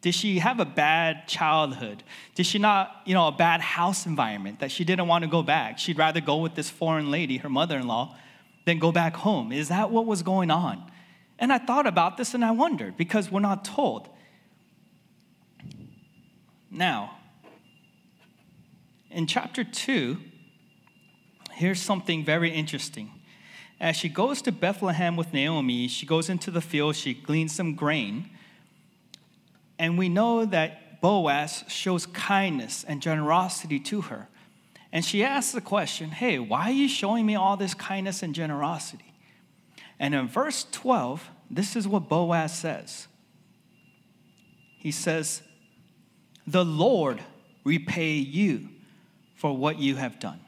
Did 0.00 0.14
she 0.14 0.38
have 0.38 0.60
a 0.60 0.64
bad 0.64 1.26
childhood? 1.26 2.04
Did 2.34 2.46
she 2.46 2.58
not, 2.58 3.02
you 3.04 3.14
know, 3.14 3.26
a 3.26 3.32
bad 3.32 3.60
house 3.60 4.06
environment 4.06 4.60
that 4.60 4.70
she 4.70 4.84
didn't 4.84 5.08
want 5.08 5.24
to 5.24 5.30
go 5.30 5.42
back? 5.42 5.78
She'd 5.78 5.98
rather 5.98 6.20
go 6.20 6.36
with 6.36 6.54
this 6.54 6.70
foreign 6.70 7.10
lady, 7.10 7.38
her 7.38 7.48
mother 7.48 7.76
in 7.76 7.88
law, 7.88 8.16
than 8.64 8.78
go 8.78 8.92
back 8.92 9.16
home. 9.16 9.50
Is 9.50 9.68
that 9.68 9.90
what 9.90 10.06
was 10.06 10.22
going 10.22 10.50
on? 10.50 10.88
And 11.38 11.52
I 11.52 11.58
thought 11.58 11.86
about 11.86 12.16
this 12.16 12.34
and 12.34 12.44
I 12.44 12.52
wondered 12.52 12.96
because 12.96 13.30
we're 13.30 13.40
not 13.40 13.64
told. 13.64 14.08
Now, 16.70 17.16
in 19.10 19.26
chapter 19.26 19.64
2, 19.64 20.18
here's 21.52 21.80
something 21.80 22.24
very 22.24 22.50
interesting. 22.50 23.10
As 23.80 23.96
she 23.96 24.08
goes 24.08 24.42
to 24.42 24.52
Bethlehem 24.52 25.16
with 25.16 25.32
Naomi, 25.32 25.88
she 25.88 26.06
goes 26.06 26.28
into 26.28 26.50
the 26.50 26.60
field, 26.60 26.94
she 26.94 27.14
gleans 27.14 27.54
some 27.54 27.74
grain. 27.74 28.30
And 29.78 29.96
we 29.96 30.08
know 30.08 30.44
that 30.44 31.00
Boaz 31.00 31.64
shows 31.68 32.06
kindness 32.06 32.84
and 32.86 33.00
generosity 33.00 33.78
to 33.80 34.02
her. 34.02 34.28
And 34.92 35.04
she 35.04 35.22
asks 35.22 35.52
the 35.52 35.60
question, 35.60 36.10
Hey, 36.10 36.38
why 36.38 36.64
are 36.64 36.72
you 36.72 36.88
showing 36.88 37.26
me 37.26 37.34
all 37.34 37.56
this 37.56 37.74
kindness 37.74 38.22
and 38.22 38.34
generosity? 38.34 39.14
And 39.98 40.14
in 40.14 40.28
verse 40.28 40.66
12, 40.72 41.28
this 41.50 41.76
is 41.76 41.86
what 41.86 42.08
Boaz 42.08 42.56
says. 42.56 43.06
He 44.78 44.90
says, 44.90 45.42
The 46.46 46.64
Lord 46.64 47.20
repay 47.64 48.14
you 48.14 48.68
for 49.34 49.56
what 49.56 49.78
you 49.78 49.96
have 49.96 50.18
done. 50.18 50.40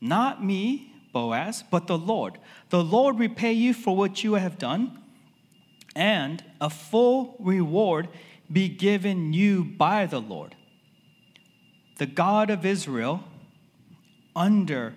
Not 0.00 0.44
me, 0.44 0.92
Boaz, 1.12 1.64
but 1.70 1.86
the 1.86 1.98
Lord. 1.98 2.38
The 2.68 2.82
Lord 2.82 3.18
repay 3.18 3.52
you 3.52 3.74
for 3.74 3.96
what 3.96 4.22
you 4.22 4.34
have 4.34 4.58
done 4.58 4.99
and 5.94 6.44
a 6.60 6.70
full 6.70 7.36
reward 7.38 8.08
be 8.50 8.68
given 8.68 9.32
you 9.32 9.64
by 9.64 10.06
the 10.06 10.20
Lord. 10.20 10.56
The 11.98 12.06
God 12.06 12.50
of 12.50 12.64
Israel, 12.64 13.24
under 14.34 14.94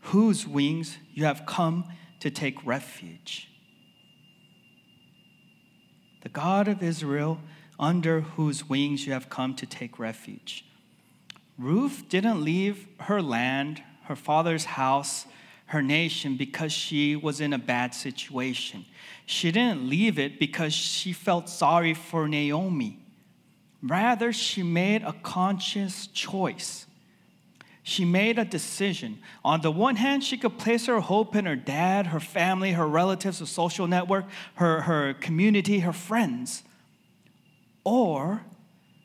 whose 0.00 0.46
wings 0.46 0.98
you 1.12 1.24
have 1.24 1.46
come 1.46 1.84
to 2.20 2.30
take 2.30 2.64
refuge. 2.64 3.48
The 6.22 6.28
God 6.28 6.68
of 6.68 6.82
Israel, 6.82 7.40
under 7.78 8.20
whose 8.20 8.68
wings 8.68 9.06
you 9.06 9.12
have 9.12 9.28
come 9.28 9.54
to 9.56 9.66
take 9.66 9.98
refuge. 9.98 10.64
Ruth 11.58 12.08
didn't 12.08 12.42
leave 12.42 12.86
her 13.00 13.20
land, 13.20 13.82
her 14.04 14.16
father's 14.16 14.64
house, 14.64 15.26
her 15.66 15.82
nation 15.82 16.36
because 16.36 16.72
she 16.72 17.16
was 17.16 17.40
in 17.40 17.52
a 17.52 17.58
bad 17.58 17.94
situation. 17.94 18.84
She 19.26 19.50
didn't 19.50 19.88
leave 19.88 20.18
it 20.18 20.38
because 20.38 20.72
she 20.72 21.12
felt 21.12 21.48
sorry 21.48 21.94
for 21.94 22.28
Naomi. 22.28 22.98
Rather, 23.82 24.32
she 24.32 24.62
made 24.62 25.02
a 25.02 25.12
conscious 25.12 26.06
choice. 26.08 26.86
She 27.82 28.04
made 28.04 28.38
a 28.38 28.44
decision. 28.44 29.18
On 29.44 29.60
the 29.60 29.70
one 29.70 29.96
hand, 29.96 30.24
she 30.24 30.38
could 30.38 30.58
place 30.58 30.86
her 30.86 31.00
hope 31.00 31.36
in 31.36 31.44
her 31.44 31.56
dad, 31.56 32.06
her 32.06 32.20
family, 32.20 32.72
her 32.72 32.88
relatives, 32.88 33.40
her 33.40 33.46
social 33.46 33.86
network, 33.86 34.24
her, 34.54 34.82
her 34.82 35.12
community, 35.14 35.80
her 35.80 35.92
friends. 35.92 36.62
Or, 37.84 38.42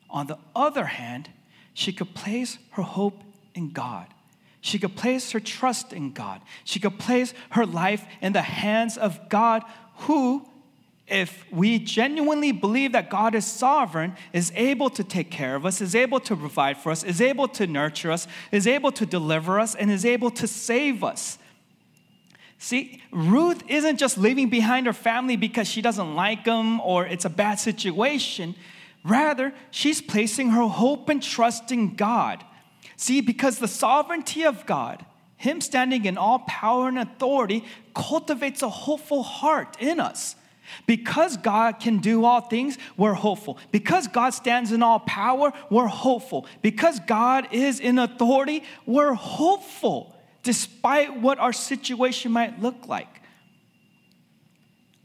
on 0.09 0.27
the 0.27 0.37
other 0.55 0.85
hand, 0.85 1.29
she 1.73 1.91
could 1.91 2.13
place 2.15 2.57
her 2.71 2.83
hope 2.83 3.21
in 3.53 3.71
God. 3.71 4.07
She 4.61 4.79
could 4.79 4.95
place 4.95 5.31
her 5.31 5.39
trust 5.39 5.93
in 5.93 6.11
God. 6.11 6.41
She 6.63 6.79
could 6.79 6.99
place 6.99 7.33
her 7.51 7.65
life 7.65 8.05
in 8.21 8.33
the 8.33 8.41
hands 8.41 8.97
of 8.97 9.29
God, 9.29 9.63
who, 9.99 10.45
if 11.07 11.45
we 11.51 11.79
genuinely 11.79 12.51
believe 12.51 12.91
that 12.91 13.09
God 13.09 13.35
is 13.35 13.45
sovereign, 13.45 14.15
is 14.33 14.51
able 14.55 14.89
to 14.91 15.03
take 15.03 15.31
care 15.31 15.55
of 15.55 15.65
us, 15.65 15.81
is 15.81 15.95
able 15.95 16.19
to 16.21 16.35
provide 16.35 16.77
for 16.77 16.91
us, 16.91 17.03
is 17.03 17.21
able 17.21 17.47
to 17.49 17.67
nurture 17.67 18.11
us, 18.11 18.27
is 18.51 18.67
able 18.67 18.91
to 18.91 19.05
deliver 19.05 19.59
us, 19.59 19.75
and 19.75 19.89
is 19.89 20.05
able 20.05 20.31
to 20.31 20.47
save 20.47 21.03
us. 21.03 21.37
See, 22.61 23.01
Ruth 23.11 23.63
isn't 23.69 23.97
just 23.97 24.17
leaving 24.17 24.49
behind 24.49 24.85
her 24.85 24.93
family 24.93 25.37
because 25.37 25.67
she 25.69 25.81
doesn't 25.81 26.15
like 26.15 26.43
them 26.43 26.81
or 26.81 27.05
it's 27.05 27.23
a 27.23 27.29
bad 27.29 27.55
situation. 27.55 28.53
Rather, 29.05 29.53
she's 29.71 30.01
placing 30.01 30.49
her 30.49 30.67
hope 30.67 31.07
and 31.07 31.23
trust 31.23 31.71
in 31.71 31.95
God. 31.95 32.43
See, 32.99 33.21
because 33.21 33.59
the 33.59 33.67
sovereignty 33.69 34.43
of 34.43 34.65
God, 34.65 35.05
Him 35.37 35.61
standing 35.61 36.03
in 36.03 36.17
all 36.17 36.39
power 36.39 36.89
and 36.89 36.99
authority, 36.99 37.63
cultivates 37.95 38.61
a 38.61 38.67
hopeful 38.67 39.23
heart 39.23 39.77
in 39.79 40.01
us. 40.01 40.35
Because 40.85 41.37
God 41.37 41.79
can 41.79 41.99
do 41.99 42.25
all 42.25 42.41
things, 42.41 42.77
we're 42.97 43.13
hopeful. 43.13 43.57
Because 43.71 44.09
God 44.09 44.31
stands 44.31 44.73
in 44.73 44.83
all 44.83 44.99
power, 44.99 45.53
we're 45.69 45.87
hopeful. 45.87 46.45
Because 46.61 46.99
God 46.99 47.47
is 47.53 47.79
in 47.79 47.99
authority, 47.99 48.63
we're 48.85 49.13
hopeful, 49.13 50.13
despite 50.43 51.21
what 51.21 51.39
our 51.39 51.53
situation 51.53 52.33
might 52.33 52.61
look 52.61 52.89
like. 52.89 53.21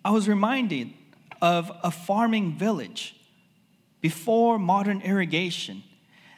I 0.04 0.10
was 0.10 0.28
reminded 0.28 0.92
of 1.40 1.70
a 1.84 1.92
farming 1.92 2.58
village 2.58 3.14
before 4.00 4.58
modern 4.58 5.00
irrigation. 5.00 5.84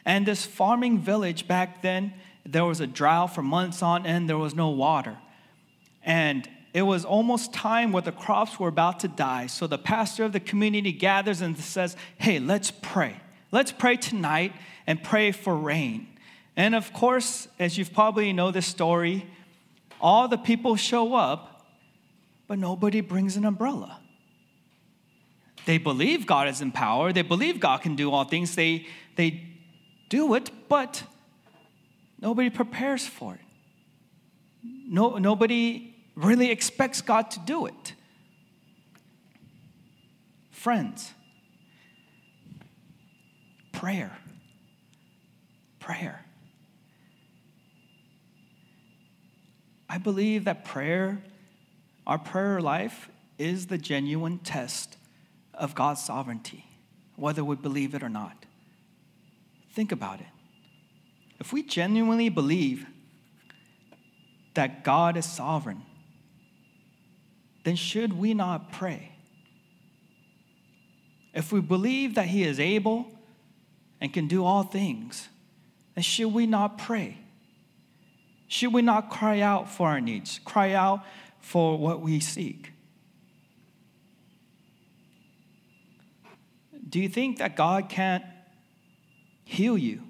And 0.07 0.25
this 0.25 0.45
farming 0.45 0.99
village 0.99 1.49
back 1.49 1.81
then, 1.81 2.13
there 2.45 2.63
was 2.63 2.79
a 2.79 2.87
drought 2.87 3.35
for 3.35 3.41
months 3.41 3.83
on 3.83 4.05
end, 4.05 4.29
there 4.29 4.37
was 4.37 4.55
no 4.55 4.69
water. 4.69 5.17
And 6.01 6.47
it 6.73 6.83
was 6.83 7.03
almost 7.03 7.53
time 7.53 7.91
where 7.91 8.01
the 8.01 8.13
crops 8.13 8.57
were 8.57 8.69
about 8.69 9.01
to 9.01 9.09
die. 9.09 9.47
So 9.47 9.67
the 9.67 9.77
pastor 9.77 10.23
of 10.23 10.31
the 10.31 10.39
community 10.39 10.93
gathers 10.93 11.41
and 11.41 11.57
says, 11.57 11.97
Hey, 12.17 12.39
let's 12.39 12.71
pray. 12.71 13.17
Let's 13.51 13.73
pray 13.73 13.97
tonight 13.97 14.53
and 14.87 15.03
pray 15.03 15.33
for 15.33 15.53
rain. 15.53 16.07
And 16.55 16.73
of 16.73 16.93
course, 16.93 17.49
as 17.59 17.77
you've 17.77 17.93
probably 17.93 18.31
know 18.31 18.51
this 18.51 18.65
story, 18.65 19.25
all 19.99 20.29
the 20.29 20.37
people 20.37 20.77
show 20.77 21.15
up, 21.15 21.67
but 22.47 22.59
nobody 22.59 23.01
brings 23.01 23.35
an 23.35 23.43
umbrella. 23.43 23.99
They 25.65 25.77
believe 25.77 26.25
God 26.25 26.47
is 26.47 26.61
in 26.61 26.71
power, 26.71 27.11
they 27.11 27.23
believe 27.23 27.59
God 27.59 27.81
can 27.81 27.97
do 27.97 28.09
all 28.11 28.23
things, 28.23 28.55
they, 28.55 28.87
they 29.17 29.56
do 30.09 30.33
it, 30.33 30.49
but 30.69 31.03
nobody 32.19 32.49
prepares 32.49 33.05
for 33.05 33.35
it. 33.35 33.41
No, 34.63 35.17
nobody 35.17 35.95
really 36.15 36.49
expects 36.49 37.01
God 37.01 37.29
to 37.31 37.39
do 37.39 37.65
it. 37.67 37.93
Friends, 40.51 41.13
prayer. 43.71 44.17
Prayer. 45.79 46.25
I 49.89 49.97
believe 49.99 50.45
that 50.45 50.65
prayer, 50.65 51.23
our 52.05 52.17
prayer 52.17 52.59
life, 52.59 53.09
is 53.37 53.67
the 53.67 53.77
genuine 53.77 54.39
test 54.39 54.97
of 55.53 55.75
God's 55.75 56.03
sovereignty, 56.03 56.65
whether 57.15 57.43
we 57.43 57.55
believe 57.55 57.93
it 57.93 58.03
or 58.03 58.09
not. 58.09 58.46
Think 59.77 59.91
about 59.91 60.21
it. 60.21 60.25
If 61.39 61.53
we 61.53 61.61
genuinely 61.61 62.29
believe 62.29 62.87
that 64.55 64.83
God 64.83 65.15
is 65.15 65.25
sovereign, 65.25 65.83
then 67.63 67.75
should 67.75 68.13
we 68.13 68.33
not 68.33 68.71
pray? 68.71 69.11
If 71.31 71.51
we 71.51 71.61
believe 71.61 72.15
that 72.15 72.25
He 72.25 72.41
is 72.41 72.59
able 72.59 73.05
and 74.01 74.11
can 74.11 74.27
do 74.27 74.43
all 74.43 74.63
things, 74.63 75.29
then 75.93 76.01
should 76.03 76.33
we 76.33 76.47
not 76.47 76.79
pray? 76.79 77.19
Should 78.47 78.73
we 78.73 78.81
not 78.81 79.11
cry 79.11 79.41
out 79.41 79.69
for 79.69 79.89
our 79.89 80.01
needs, 80.01 80.39
cry 80.43 80.73
out 80.73 81.05
for 81.39 81.77
what 81.77 82.01
we 82.01 82.19
seek? 82.19 82.71
Do 86.89 86.99
you 86.99 87.09
think 87.09 87.37
that 87.37 87.55
God 87.55 87.89
can't 87.89 88.23
heal 89.47 89.77
you 89.77 90.03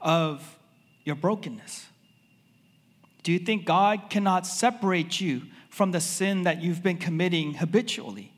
of 0.00 0.58
your 1.04 1.16
brokenness? 1.16 1.86
Do 3.22 3.32
you 3.32 3.38
think 3.38 3.64
God 3.64 4.10
cannot 4.10 4.46
separate 4.46 5.20
you 5.20 5.42
from 5.70 5.92
the 5.92 6.00
sin 6.00 6.44
that 6.44 6.62
you've 6.62 6.82
been 6.82 6.98
committing 6.98 7.54
habitually? 7.54 8.32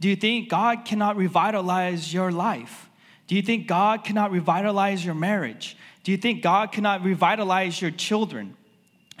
Do 0.00 0.08
you 0.08 0.16
think 0.16 0.48
God 0.48 0.84
cannot 0.84 1.16
revitalize 1.16 2.12
your 2.12 2.30
life? 2.30 2.88
Do 3.26 3.34
you 3.34 3.42
think 3.42 3.66
God 3.66 4.04
cannot 4.04 4.30
revitalize 4.30 5.04
your 5.04 5.14
marriage? 5.14 5.76
Do 6.02 6.12
you 6.12 6.18
think 6.18 6.42
God 6.42 6.72
cannot 6.72 7.02
revitalize 7.02 7.80
your 7.80 7.90
children? 7.90 8.56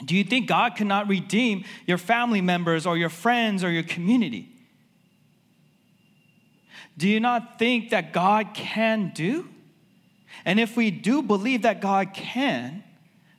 Do 0.04 0.16
you 0.16 0.24
think 0.24 0.48
God 0.48 0.76
cannot 0.76 1.08
redeem 1.08 1.64
your 1.86 1.98
family 1.98 2.40
members 2.40 2.86
or 2.86 2.96
your 2.96 3.08
friends 3.08 3.64
or 3.64 3.70
your 3.70 3.82
community? 3.82 4.48
Do 6.96 7.08
you 7.08 7.20
not 7.20 7.58
think 7.58 7.90
that 7.90 8.12
God 8.12 8.54
can 8.54 9.12
do? 9.14 9.48
And 10.44 10.58
if 10.60 10.76
we 10.76 10.90
do 10.90 11.22
believe 11.22 11.62
that 11.62 11.80
God 11.80 12.14
can, 12.14 12.84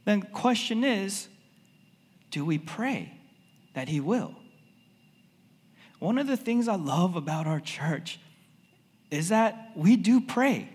then 0.05 0.21
the 0.21 0.25
question 0.27 0.83
is 0.83 1.27
do 2.31 2.45
we 2.45 2.57
pray 2.57 3.13
that 3.73 3.87
He 3.87 3.99
will? 3.99 4.35
One 5.99 6.17
of 6.17 6.27
the 6.27 6.37
things 6.37 6.67
I 6.67 6.75
love 6.75 7.15
about 7.15 7.47
our 7.47 7.59
church 7.59 8.19
is 9.11 9.29
that 9.29 9.71
we 9.75 9.95
do 9.95 10.21
pray. 10.21 10.69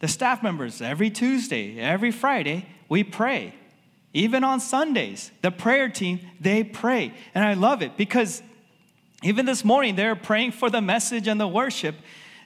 The 0.00 0.08
staff 0.08 0.42
members, 0.42 0.82
every 0.82 1.10
Tuesday, 1.10 1.78
every 1.78 2.10
Friday, 2.10 2.66
we 2.88 3.04
pray. 3.04 3.54
Even 4.12 4.42
on 4.42 4.58
Sundays, 4.60 5.30
the 5.40 5.50
prayer 5.50 5.88
team, 5.88 6.20
they 6.40 6.64
pray. 6.64 7.14
And 7.34 7.44
I 7.44 7.54
love 7.54 7.82
it 7.82 7.96
because 7.96 8.42
even 9.22 9.46
this 9.46 9.64
morning, 9.64 9.96
they're 9.96 10.16
praying 10.16 10.52
for 10.52 10.70
the 10.70 10.80
message 10.80 11.28
and 11.28 11.40
the 11.40 11.46
worship. 11.46 11.94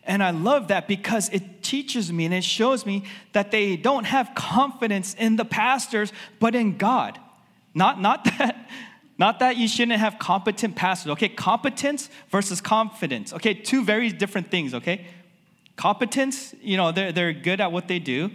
And 0.07 0.23
I 0.23 0.31
love 0.31 0.69
that 0.69 0.87
because 0.87 1.29
it 1.31 1.62
teaches 1.62 2.12
me 2.12 2.27
and 2.27 2.35
it 2.35 2.45
shows 2.45 2.85
me 2.85 3.05
that 3.33 3.51
they 3.51 3.77
don't 3.77 4.05
have 4.05 4.33
confidence 4.35 5.14
in 5.14 5.37
the 5.37 5.45
pastors, 5.45 6.12
but 6.38 6.55
in 6.55 6.77
God. 6.77 7.19
Not, 7.75 8.01
not 8.01 8.25
that. 8.38 8.69
Not 9.17 9.38
that 9.38 9.57
you 9.57 9.69
shouldn't 9.69 10.01
have 10.01 10.19
competent 10.19 10.75
pastors. 10.75 11.12
Okay, 11.12 11.29
competence 11.29 12.11
versus 12.31 12.61
confidence. 12.61 13.33
Okay, 13.33 13.55
two 13.55 13.85
very 13.85 14.11
different 14.11 14.51
things, 14.51 14.75
okay? 14.75 15.07
Competence, 15.77 16.55
you 16.61 16.77
know, 16.77 16.90
they're, 16.90 17.12
they're 17.12 17.33
good 17.33 17.61
at 17.61 17.71
what 17.71 17.87
they 17.87 18.01
do, 18.01 18.31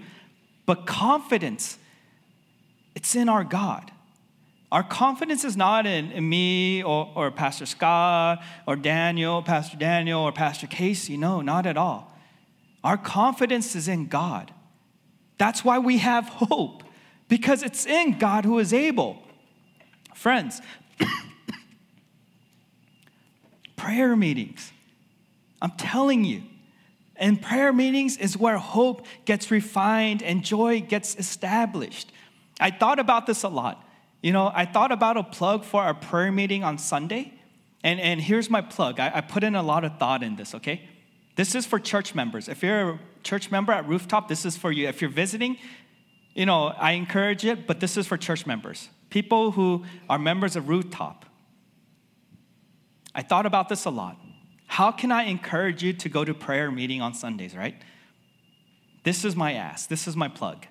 but 0.65 0.86
confidence, 0.86 1.77
it's 2.95 3.13
in 3.15 3.27
our 3.27 3.43
God. 3.43 3.91
Our 4.71 4.84
confidence 4.84 5.43
is 5.43 5.58
not 5.58 5.88
in, 5.88 6.12
in 6.12 6.29
me 6.29 6.84
or, 6.84 7.12
or 7.15 7.32
Pastor 7.32 7.65
Scott 7.65 8.43
or 8.67 8.75
Daniel, 8.75 9.41
Pastor 9.41 9.77
Daniel 9.77 10.21
or 10.21 10.32
Pastor 10.32 10.67
Casey. 10.67 11.17
No, 11.17 11.41
not 11.41 11.65
at 11.65 11.75
all. 11.75 12.15
Our 12.84 12.97
confidence 12.97 13.75
is 13.75 13.88
in 13.88 14.08
God. 14.08 14.53
That's 15.38 15.65
why 15.65 15.79
we 15.79 15.97
have 15.97 16.25
hope, 16.25 16.84
because 17.27 17.63
it's 17.63 17.86
in 17.86 18.19
God 18.19 18.45
who 18.45 18.60
is 18.60 18.73
able. 18.73 19.23
Friends, 20.13 20.62
prayer 23.75 24.15
meetings, 24.15 24.71
I'm 25.62 25.71
telling 25.71 26.25
you, 26.25 26.43
and 27.15 27.41
prayer 27.41 27.73
meetings 27.73 28.17
is 28.17 28.38
where 28.38 28.58
hope 28.58 29.05
gets 29.25 29.49
refined 29.49 30.21
and 30.21 30.43
joy 30.43 30.82
gets 30.82 31.15
established. 31.15 32.12
I 32.60 32.71
thought 32.71 32.99
about 32.99 33.25
this 33.25 33.43
a 33.43 33.49
lot. 33.49 33.84
You 34.21 34.34
know, 34.34 34.51
I 34.53 34.65
thought 34.65 34.91
about 34.91 35.17
a 35.17 35.23
plug 35.23 35.63
for 35.63 35.82
our 35.82 35.93
prayer 35.93 36.32
meeting 36.32 36.63
on 36.63 36.77
Sunday. 36.77 37.34
And, 37.84 37.99
and 37.99 38.19
here's 38.19 38.49
my 38.49 38.62
plug. 38.62 38.99
I, 38.99 39.12
I 39.15 39.21
put 39.21 39.43
in 39.43 39.55
a 39.55 39.63
lot 39.63 39.86
of 39.86 39.97
thought 39.97 40.23
in 40.23 40.36
this, 40.36 40.53
okay? 40.55 40.82
This 41.36 41.55
is 41.55 41.65
for 41.65 41.79
church 41.79 42.13
members. 42.13 42.49
If 42.49 42.62
you're 42.62 42.89
a 42.89 42.99
church 43.23 43.51
member 43.51 43.71
at 43.71 43.88
Rooftop, 43.88 44.27
this 44.27 44.45
is 44.45 44.58
for 44.58 44.71
you. 44.71 44.88
If 44.89 45.01
you're 45.01 45.10
visiting, 45.10 45.58
you 46.34 46.45
know, 46.45 46.67
I 46.67 46.91
encourage 46.91 47.45
it, 47.45 47.65
but 47.65 47.79
this 47.79 47.95
is 47.95 48.05
for 48.05 48.17
church 48.17 48.45
members, 48.45 48.89
people 49.10 49.51
who 49.51 49.86
are 50.10 50.19
members 50.19 50.58
of 50.58 50.67
Rooftop. 50.67 51.25
I 53.15 53.21
thought 53.21 53.45
about 53.45 53.69
this 53.69 53.86
a 53.86 53.89
lot. 53.89 54.17
How 54.67 54.91
can 54.91 55.12
I 55.12 55.23
encourage 55.23 55.82
you 55.82 55.93
to 55.93 56.10
go 56.10 56.25
to 56.25 56.34
prayer 56.34 56.69
meeting 56.69 57.01
on 57.01 57.13
Sundays, 57.13 57.55
right? 57.55 57.75
This 59.03 59.23
is 59.23 59.36
my 59.36 59.53
ask. 59.53 59.89
This 59.89 60.08
is 60.08 60.15
my 60.15 60.27
plug. 60.27 60.67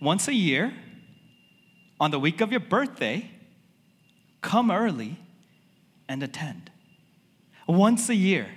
Once 0.00 0.28
a 0.28 0.34
year, 0.34 0.72
on 2.02 2.10
the 2.10 2.18
week 2.18 2.40
of 2.40 2.50
your 2.50 2.58
birthday, 2.58 3.30
come 4.40 4.72
early 4.72 5.16
and 6.08 6.20
attend. 6.20 6.68
Once 7.68 8.08
a 8.08 8.14
year, 8.16 8.48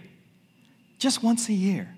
just 0.97 1.21
once 1.21 1.47
a 1.47 1.53
year. 1.53 1.95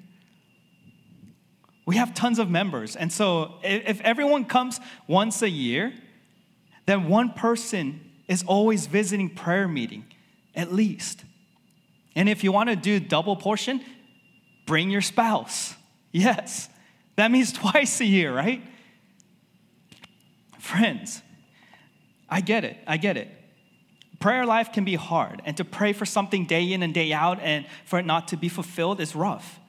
We 1.86 1.96
have 1.96 2.14
tons 2.14 2.38
of 2.38 2.50
members. 2.50 2.98
And 2.98 3.14
so 3.14 3.60
if 3.64 4.02
everyone 4.02 4.44
comes 4.44 4.82
once 5.08 5.42
a 5.42 5.50
year, 5.50 5.94
then 6.86 7.08
one 7.08 7.32
person 7.32 8.02
is 8.28 8.44
always 8.44 8.88
visiting 8.88 9.30
prayer 9.30 9.70
meeting, 9.70 10.04
at 10.54 10.74
least. 10.74 11.24
And 12.14 12.28
if 12.28 12.44
you 12.44 12.52
want 12.52 12.68
to 12.72 12.76
do 12.76 13.00
double 13.00 13.38
portion, 13.38 13.80
bring 14.66 14.90
your 14.90 15.00
spouse. 15.00 15.76
Yes, 16.12 16.68
that 17.16 17.32
means 17.32 17.54
twice 17.54 18.02
a 18.02 18.06
year, 18.06 18.36
right? 18.36 18.62
Friends, 20.60 21.22
I 22.30 22.42
get 22.42 22.64
it. 22.64 22.78
I 22.86 22.98
get 22.98 23.18
it. 23.18 23.30
Prayer 24.20 24.46
life 24.46 24.72
can 24.74 24.84
be 24.84 24.96
hard, 24.96 25.42
and 25.46 25.56
to 25.58 25.66
pray 25.66 25.94
for 25.94 26.06
something 26.06 26.46
day 26.46 26.74
in 26.74 26.82
and 26.82 26.94
day 26.94 27.14
out 27.14 27.40
and 27.40 27.68
for 27.86 28.00
it 28.00 28.06
not 28.06 28.30
to 28.30 28.38
be 28.38 28.50
fulfilled 28.50 29.00
is 29.00 29.16
rough. 29.16 29.60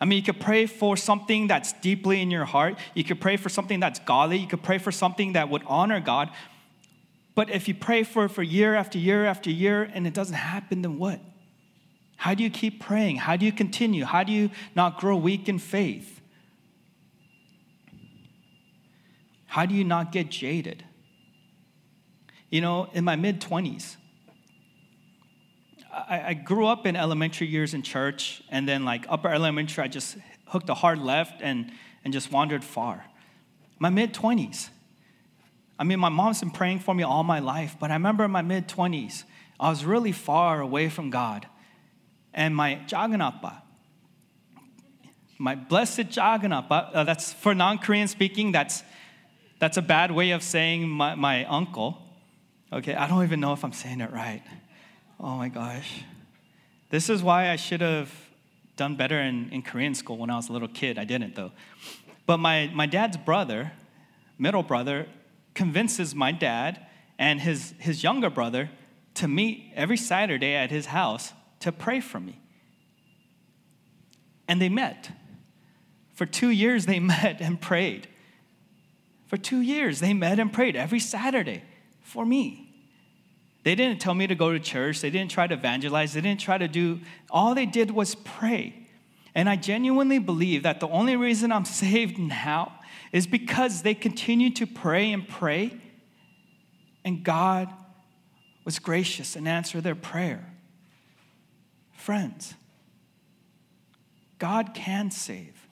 I 0.00 0.04
mean, 0.04 0.18
you 0.18 0.22
could 0.22 0.40
pray 0.40 0.66
for 0.66 0.96
something 0.96 1.46
that's 1.46 1.72
deeply 1.72 2.20
in 2.20 2.30
your 2.30 2.44
heart. 2.44 2.78
You 2.94 3.04
could 3.04 3.20
pray 3.20 3.36
for 3.36 3.48
something 3.48 3.80
that's 3.80 3.98
godly. 4.00 4.38
You 4.38 4.46
could 4.46 4.62
pray 4.62 4.78
for 4.78 4.92
something 4.92 5.32
that 5.32 5.48
would 5.48 5.62
honor 5.66 6.00
God. 6.00 6.30
But 7.34 7.50
if 7.50 7.68
you 7.68 7.74
pray 7.74 8.02
for 8.02 8.26
it 8.26 8.28
for 8.28 8.42
year 8.42 8.74
after 8.74 8.98
year 8.98 9.24
after 9.24 9.50
year 9.50 9.82
and 9.82 10.06
it 10.06 10.14
doesn't 10.14 10.36
happen, 10.36 10.82
then 10.82 10.98
what? 10.98 11.20
How 12.16 12.34
do 12.34 12.42
you 12.42 12.50
keep 12.50 12.80
praying? 12.80 13.16
How 13.16 13.36
do 13.36 13.44
you 13.46 13.52
continue? 13.52 14.04
How 14.04 14.22
do 14.22 14.32
you 14.32 14.50
not 14.74 14.98
grow 14.98 15.16
weak 15.16 15.48
in 15.48 15.58
faith? 15.58 16.20
How 19.46 19.66
do 19.66 19.74
you 19.74 19.84
not 19.84 20.12
get 20.12 20.30
jaded? 20.30 20.84
You 22.54 22.60
know, 22.60 22.88
in 22.92 23.02
my 23.02 23.16
mid 23.16 23.40
20s, 23.40 23.96
I, 25.92 26.22
I, 26.28 26.34
grew 26.34 26.68
up 26.68 26.86
in 26.86 26.94
elementary 26.94 27.48
years 27.48 27.74
in 27.74 27.82
church, 27.82 28.44
and 28.48 28.68
then, 28.68 28.84
like, 28.84 29.06
upper 29.08 29.28
elementary, 29.28 29.82
I 29.82 29.88
just 29.88 30.16
hooked 30.46 30.68
a 30.68 30.74
hard 30.74 31.00
left 31.00 31.42
and, 31.42 31.72
and 32.04 32.12
just 32.12 32.30
wandered 32.30 32.62
far. 32.62 33.06
My 33.80 33.90
mid 33.90 34.14
20s, 34.14 34.68
I 35.80 35.82
mean, 35.82 35.98
my 35.98 36.10
mom's 36.10 36.38
been 36.38 36.52
praying 36.52 36.78
for 36.78 36.94
me 36.94 37.02
all 37.02 37.24
my 37.24 37.40
life, 37.40 37.74
but 37.80 37.90
I 37.90 37.94
remember 37.94 38.22
in 38.22 38.30
my 38.30 38.42
mid 38.42 38.68
20s, 38.68 39.24
I 39.58 39.68
was 39.68 39.84
really 39.84 40.12
far 40.12 40.60
away 40.60 40.88
from 40.90 41.10
God. 41.10 41.48
And 42.32 42.54
my 42.54 42.78
Jaganapa, 42.86 43.62
my 45.38 45.56
blessed 45.56 46.10
Jaganapa, 46.10 46.90
uh, 46.94 47.02
that's 47.02 47.32
for 47.32 47.52
non 47.52 47.78
Korean 47.78 48.06
speaking, 48.06 48.52
that's, 48.52 48.84
that's 49.58 49.76
a 49.76 49.82
bad 49.82 50.12
way 50.12 50.30
of 50.30 50.44
saying 50.44 50.88
my, 50.88 51.16
my 51.16 51.44
uncle. 51.46 52.03
Okay, 52.72 52.94
I 52.94 53.06
don't 53.06 53.22
even 53.22 53.40
know 53.40 53.52
if 53.52 53.64
I'm 53.64 53.72
saying 53.72 54.00
it 54.00 54.12
right. 54.12 54.42
Oh 55.20 55.36
my 55.36 55.48
gosh. 55.48 56.02
This 56.90 57.08
is 57.08 57.22
why 57.22 57.50
I 57.50 57.56
should 57.56 57.80
have 57.80 58.12
done 58.76 58.96
better 58.96 59.20
in, 59.20 59.50
in 59.50 59.62
Korean 59.62 59.94
school 59.94 60.16
when 60.16 60.30
I 60.30 60.36
was 60.36 60.48
a 60.48 60.52
little 60.52 60.68
kid. 60.68 60.98
I 60.98 61.04
didn't, 61.04 61.34
though. 61.34 61.52
But 62.26 62.38
my, 62.38 62.70
my 62.74 62.86
dad's 62.86 63.16
brother, 63.16 63.72
middle 64.38 64.62
brother, 64.62 65.06
convinces 65.54 66.14
my 66.14 66.32
dad 66.32 66.84
and 67.18 67.40
his, 67.40 67.74
his 67.78 68.02
younger 68.02 68.30
brother 68.30 68.70
to 69.14 69.28
meet 69.28 69.72
every 69.74 69.96
Saturday 69.96 70.54
at 70.54 70.70
his 70.70 70.86
house 70.86 71.32
to 71.60 71.70
pray 71.70 72.00
for 72.00 72.18
me. 72.18 72.40
And 74.48 74.60
they 74.60 74.68
met. 74.68 75.12
For 76.14 76.26
two 76.26 76.50
years, 76.50 76.86
they 76.86 76.98
met 77.00 77.40
and 77.40 77.60
prayed. 77.60 78.08
For 79.26 79.36
two 79.36 79.60
years, 79.60 80.00
they 80.00 80.12
met 80.12 80.38
and 80.38 80.52
prayed 80.52 80.74
every 80.74 81.00
Saturday 81.00 81.62
for 82.04 82.24
me. 82.24 82.70
They 83.64 83.74
didn't 83.74 84.00
tell 84.00 84.14
me 84.14 84.26
to 84.26 84.34
go 84.34 84.52
to 84.52 84.60
church. 84.60 85.00
They 85.00 85.10
didn't 85.10 85.30
try 85.30 85.46
to 85.46 85.54
evangelize. 85.54 86.12
They 86.12 86.20
didn't 86.20 86.40
try 86.40 86.58
to 86.58 86.68
do, 86.68 87.00
all 87.30 87.54
they 87.54 87.66
did 87.66 87.90
was 87.90 88.14
pray. 88.14 88.74
And 89.34 89.48
I 89.48 89.56
genuinely 89.56 90.18
believe 90.20 90.62
that 90.62 90.78
the 90.78 90.88
only 90.88 91.16
reason 91.16 91.50
I'm 91.50 91.64
saved 91.82 92.18
now 92.18 92.78
is 93.10 93.26
because 93.26 93.82
they 93.82 93.94
continued 93.94 94.56
to 94.56 94.66
pray 94.66 95.12
and 95.12 95.26
pray, 95.26 95.80
and 97.04 97.24
God 97.24 97.68
was 98.64 98.78
gracious 98.78 99.34
and 99.34 99.48
answered 99.48 99.82
their 99.82 99.94
prayer. 99.94 100.52
Friends, 101.92 102.54
God 104.38 104.74
can 104.74 105.10
save, 105.10 105.68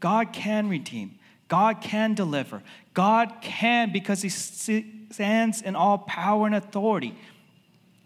God 0.00 0.32
can 0.32 0.68
redeem, 0.68 1.18
God 1.48 1.80
can 1.80 2.14
deliver, 2.14 2.62
God 2.92 3.34
can 3.40 3.92
because 3.92 4.22
He 4.22 4.30
stands 5.10 5.62
in 5.62 5.76
all 5.76 5.98
power 5.98 6.46
and 6.46 6.54
authority 6.54 7.14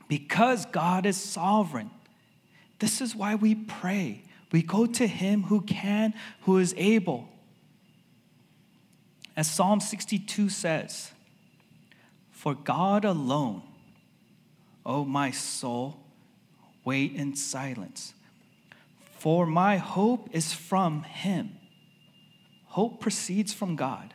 because 0.08 0.66
God 0.66 1.06
is 1.06 1.16
sovereign. 1.16 1.90
This 2.78 3.00
is 3.00 3.14
why 3.14 3.34
we 3.34 3.54
pray. 3.54 4.24
We 4.52 4.62
go 4.62 4.86
to 4.86 5.06
Him 5.06 5.44
who 5.44 5.60
can, 5.60 6.14
who 6.42 6.58
is 6.58 6.74
able. 6.76 7.28
As 9.36 9.50
Psalm 9.50 9.80
62 9.80 10.48
says, 10.48 11.12
For 12.30 12.54
God 12.54 13.04
alone, 13.04 13.62
O 14.84 15.04
my 15.04 15.30
soul, 15.30 16.00
wait 16.84 17.14
in 17.14 17.36
silence. 17.36 18.14
For 19.18 19.46
my 19.46 19.76
hope 19.76 20.28
is 20.32 20.52
from 20.52 21.02
Him. 21.04 21.56
Hope 22.66 23.00
proceeds 23.00 23.52
from 23.52 23.76
God. 23.76 24.14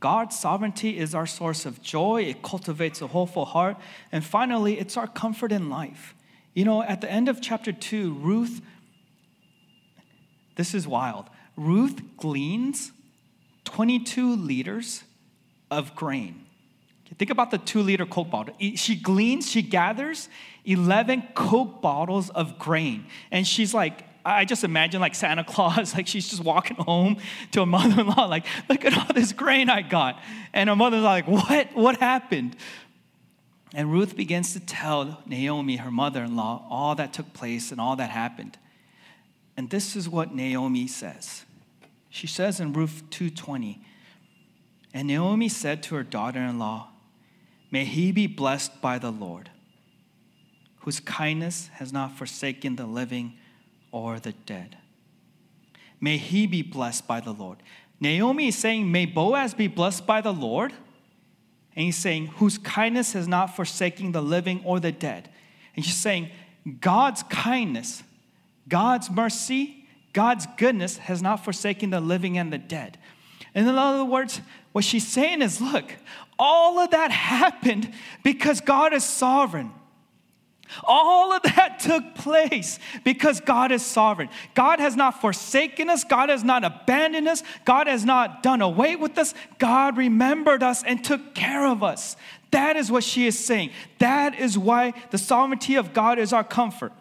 God's 0.00 0.38
sovereignty 0.38 0.98
is 0.98 1.14
our 1.14 1.26
source 1.26 1.64
of 1.64 1.82
joy. 1.82 2.22
It 2.22 2.42
cultivates 2.42 3.00
a 3.00 3.06
hopeful 3.06 3.44
heart. 3.44 3.76
And 4.12 4.24
finally, 4.24 4.78
it's 4.78 4.96
our 4.96 5.06
comfort 5.06 5.52
in 5.52 5.70
life. 5.70 6.14
You 6.54 6.64
know, 6.64 6.82
at 6.82 7.00
the 7.00 7.10
end 7.10 7.28
of 7.28 7.40
chapter 7.40 7.72
2, 7.72 8.14
Ruth, 8.14 8.60
this 10.56 10.74
is 10.74 10.86
wild. 10.86 11.26
Ruth 11.56 12.00
gleans 12.16 12.92
22 13.64 14.36
liters 14.36 15.04
of 15.70 15.94
grain. 15.94 16.46
Think 17.18 17.30
about 17.30 17.50
the 17.50 17.58
two 17.58 17.82
liter 17.82 18.04
Coke 18.04 18.30
bottle. 18.30 18.54
She 18.74 18.96
gleans, 18.96 19.50
she 19.50 19.62
gathers 19.62 20.28
11 20.64 21.28
Coke 21.34 21.80
bottles 21.80 22.30
of 22.30 22.58
grain. 22.58 23.06
And 23.30 23.46
she's 23.46 23.72
like, 23.72 24.04
I 24.26 24.44
just 24.44 24.64
imagine 24.64 25.00
like 25.00 25.14
Santa 25.14 25.44
Claus, 25.44 25.94
like 25.96 26.08
she's 26.08 26.28
just 26.28 26.42
walking 26.42 26.76
home 26.76 27.18
to 27.52 27.60
her 27.60 27.66
mother 27.66 28.00
in 28.00 28.08
law, 28.08 28.26
like, 28.28 28.44
look 28.68 28.84
at 28.84 28.96
all 28.96 29.14
this 29.14 29.32
grain 29.32 29.70
I 29.70 29.82
got. 29.82 30.20
And 30.52 30.68
her 30.68 30.76
mother's 30.76 31.04
like, 31.04 31.28
what? 31.28 31.74
What 31.74 31.98
happened? 31.98 32.56
And 33.72 33.92
Ruth 33.92 34.16
begins 34.16 34.52
to 34.54 34.60
tell 34.60 35.22
Naomi, 35.26 35.76
her 35.76 35.90
mother 35.90 36.24
in 36.24 36.34
law, 36.34 36.66
all 36.68 36.94
that 36.96 37.12
took 37.12 37.32
place 37.34 37.70
and 37.70 37.80
all 37.80 37.96
that 37.96 38.10
happened. 38.10 38.58
And 39.56 39.70
this 39.70 39.94
is 39.94 40.08
what 40.08 40.34
Naomi 40.34 40.86
says. 40.86 41.44
She 42.10 42.26
says 42.26 42.58
in 42.60 42.72
Ruth 42.72 43.04
2:20, 43.10 43.78
and 44.92 45.08
Naomi 45.08 45.48
said 45.48 45.82
to 45.84 45.94
her 45.94 46.02
daughter-in-law, 46.02 46.88
May 47.70 47.84
he 47.84 48.12
be 48.12 48.26
blessed 48.26 48.80
by 48.80 48.98
the 48.98 49.10
Lord, 49.10 49.50
whose 50.80 51.00
kindness 51.00 51.68
has 51.74 51.92
not 51.92 52.16
forsaken 52.16 52.76
the 52.76 52.86
living 52.86 53.34
or 53.96 54.20
the 54.20 54.32
dead. 54.32 54.76
May 56.00 56.18
he 56.18 56.46
be 56.46 56.62
blessed 56.62 57.06
by 57.06 57.20
the 57.20 57.32
Lord. 57.32 57.58
Naomi 58.00 58.48
is 58.48 58.56
saying, 58.58 58.90
May 58.90 59.06
Boaz 59.06 59.54
be 59.54 59.68
blessed 59.68 60.06
by 60.06 60.20
the 60.20 60.32
Lord. 60.32 60.72
And 61.74 61.84
he's 61.84 61.96
saying, 61.96 62.28
Whose 62.38 62.58
kindness 62.58 63.12
has 63.14 63.26
not 63.26 63.56
forsaken 63.56 64.12
the 64.12 64.22
living 64.22 64.60
or 64.64 64.80
the 64.80 64.92
dead. 64.92 65.30
And 65.74 65.84
she's 65.84 65.96
saying, 65.96 66.30
God's 66.80 67.22
kindness, 67.24 68.02
God's 68.68 69.10
mercy, 69.10 69.86
God's 70.12 70.46
goodness 70.56 70.98
has 70.98 71.22
not 71.22 71.44
forsaken 71.44 71.90
the 71.90 72.00
living 72.00 72.38
and 72.38 72.52
the 72.52 72.58
dead. 72.58 72.98
And 73.54 73.68
in 73.68 73.74
other 73.76 74.04
words, 74.04 74.40
what 74.72 74.84
she's 74.84 75.06
saying 75.06 75.40
is, 75.40 75.60
Look, 75.60 75.94
all 76.38 76.78
of 76.78 76.90
that 76.90 77.10
happened 77.40 77.92
because 78.22 78.60
God 78.60 78.92
is 78.92 79.04
sovereign. 79.04 79.72
All 80.84 81.32
of 81.32 81.42
that 81.42 81.78
took 81.80 82.14
place 82.14 82.78
because 83.04 83.40
God 83.40 83.72
is 83.72 83.84
sovereign. 83.84 84.28
God 84.54 84.80
has 84.80 84.96
not 84.96 85.20
forsaken 85.20 85.90
us. 85.90 86.04
God 86.04 86.28
has 86.28 86.44
not 86.44 86.64
abandoned 86.64 87.28
us. 87.28 87.42
God 87.64 87.86
has 87.86 88.04
not 88.04 88.42
done 88.42 88.62
away 88.62 88.96
with 88.96 89.16
us. 89.18 89.34
God 89.58 89.96
remembered 89.96 90.62
us 90.62 90.82
and 90.82 91.04
took 91.04 91.34
care 91.34 91.66
of 91.66 91.82
us. 91.82 92.16
That 92.50 92.76
is 92.76 92.90
what 92.90 93.04
she 93.04 93.26
is 93.26 93.38
saying. 93.38 93.70
That 93.98 94.38
is 94.38 94.56
why 94.56 94.94
the 95.10 95.18
sovereignty 95.18 95.74
of 95.74 95.92
God 95.92 96.18
is 96.18 96.32
our 96.32 96.44
comfort. 96.44 96.92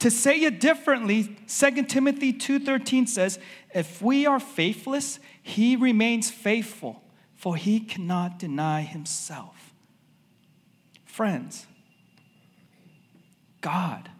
To 0.00 0.10
say 0.10 0.40
it 0.42 0.60
differently, 0.60 1.36
2 1.46 1.88
Timothy 1.88 2.32
2:13 2.32 3.06
says, 3.06 3.38
"If 3.74 4.00
we 4.00 4.26
are 4.26 4.38
faithless, 4.38 5.18
he 5.42 5.74
remains 5.74 6.30
faithful, 6.30 7.02
for 7.34 7.56
he 7.56 7.80
cannot 7.80 8.38
deny 8.38 8.82
himself." 8.82 9.74
Friends, 11.04 11.66
God. 13.60 14.10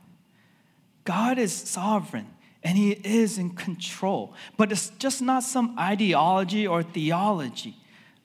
God 1.05 1.39
is 1.39 1.53
sovereign 1.53 2.27
and 2.63 2.77
He 2.77 2.93
is 2.93 3.39
in 3.39 3.51
control. 3.51 4.35
But 4.57 4.73
it's 4.73 4.91
just 4.99 5.23
not 5.23 5.43
some 5.43 5.79
ideology 5.79 6.67
or 6.67 6.83
theology. 6.83 7.77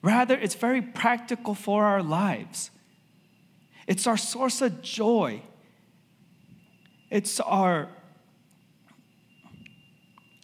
Rather, 0.02 0.34
it's 0.34 0.54
very 0.54 0.82
practical 0.82 1.54
for 1.54 1.84
our 1.84 2.02
lives. 2.02 2.70
It's 3.86 4.06
our 4.06 4.16
source 4.16 4.60
of 4.60 4.82
joy. 4.82 5.42
It's 7.10 7.40
our 7.40 7.88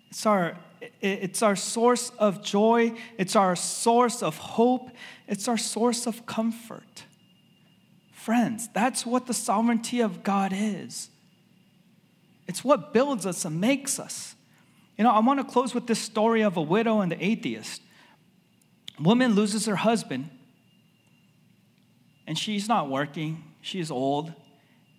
it's 0.09 0.27
our 0.27 0.57
it's 1.01 1.43
our 1.43 1.57
source 1.57 2.11
of 2.19 2.43
joy, 2.43 2.95
it's 3.19 3.37
our 3.37 3.55
source 3.55 4.23
of 4.23 4.39
hope, 4.39 4.91
it's 5.27 5.47
our 5.47 5.57
source 5.57 6.07
of 6.07 6.27
comfort. 6.27 7.05
Friends, 8.21 8.69
that's 8.75 9.07
what 9.07 9.27
the 9.27 9.33
sovereignty 9.33 10.01
of 10.01 10.23
God 10.23 10.53
is. 10.55 11.09
It's 12.47 12.63
what 12.63 12.93
builds 12.93 13.25
us 13.25 13.47
and 13.47 13.59
makes 13.59 13.99
us. 13.99 14.35
You 14.99 15.05
know, 15.05 15.11
I 15.11 15.21
want 15.21 15.41
to 15.41 15.45
close 15.51 15.75
with 15.75 15.87
this 15.87 16.01
story 16.01 16.43
of 16.43 16.59
a 16.59 16.63
widow 16.63 17.01
and 17.01 17.11
the 17.11 17.25
atheist. 17.25 17.81
woman 18.99 19.35
loses 19.35 19.65
her 19.65 19.77
husband, 19.77 20.29
and 22.27 22.39
she's 22.39 22.69
not 22.69 22.91
working, 22.91 23.43
she's 23.63 23.91
old. 23.91 24.35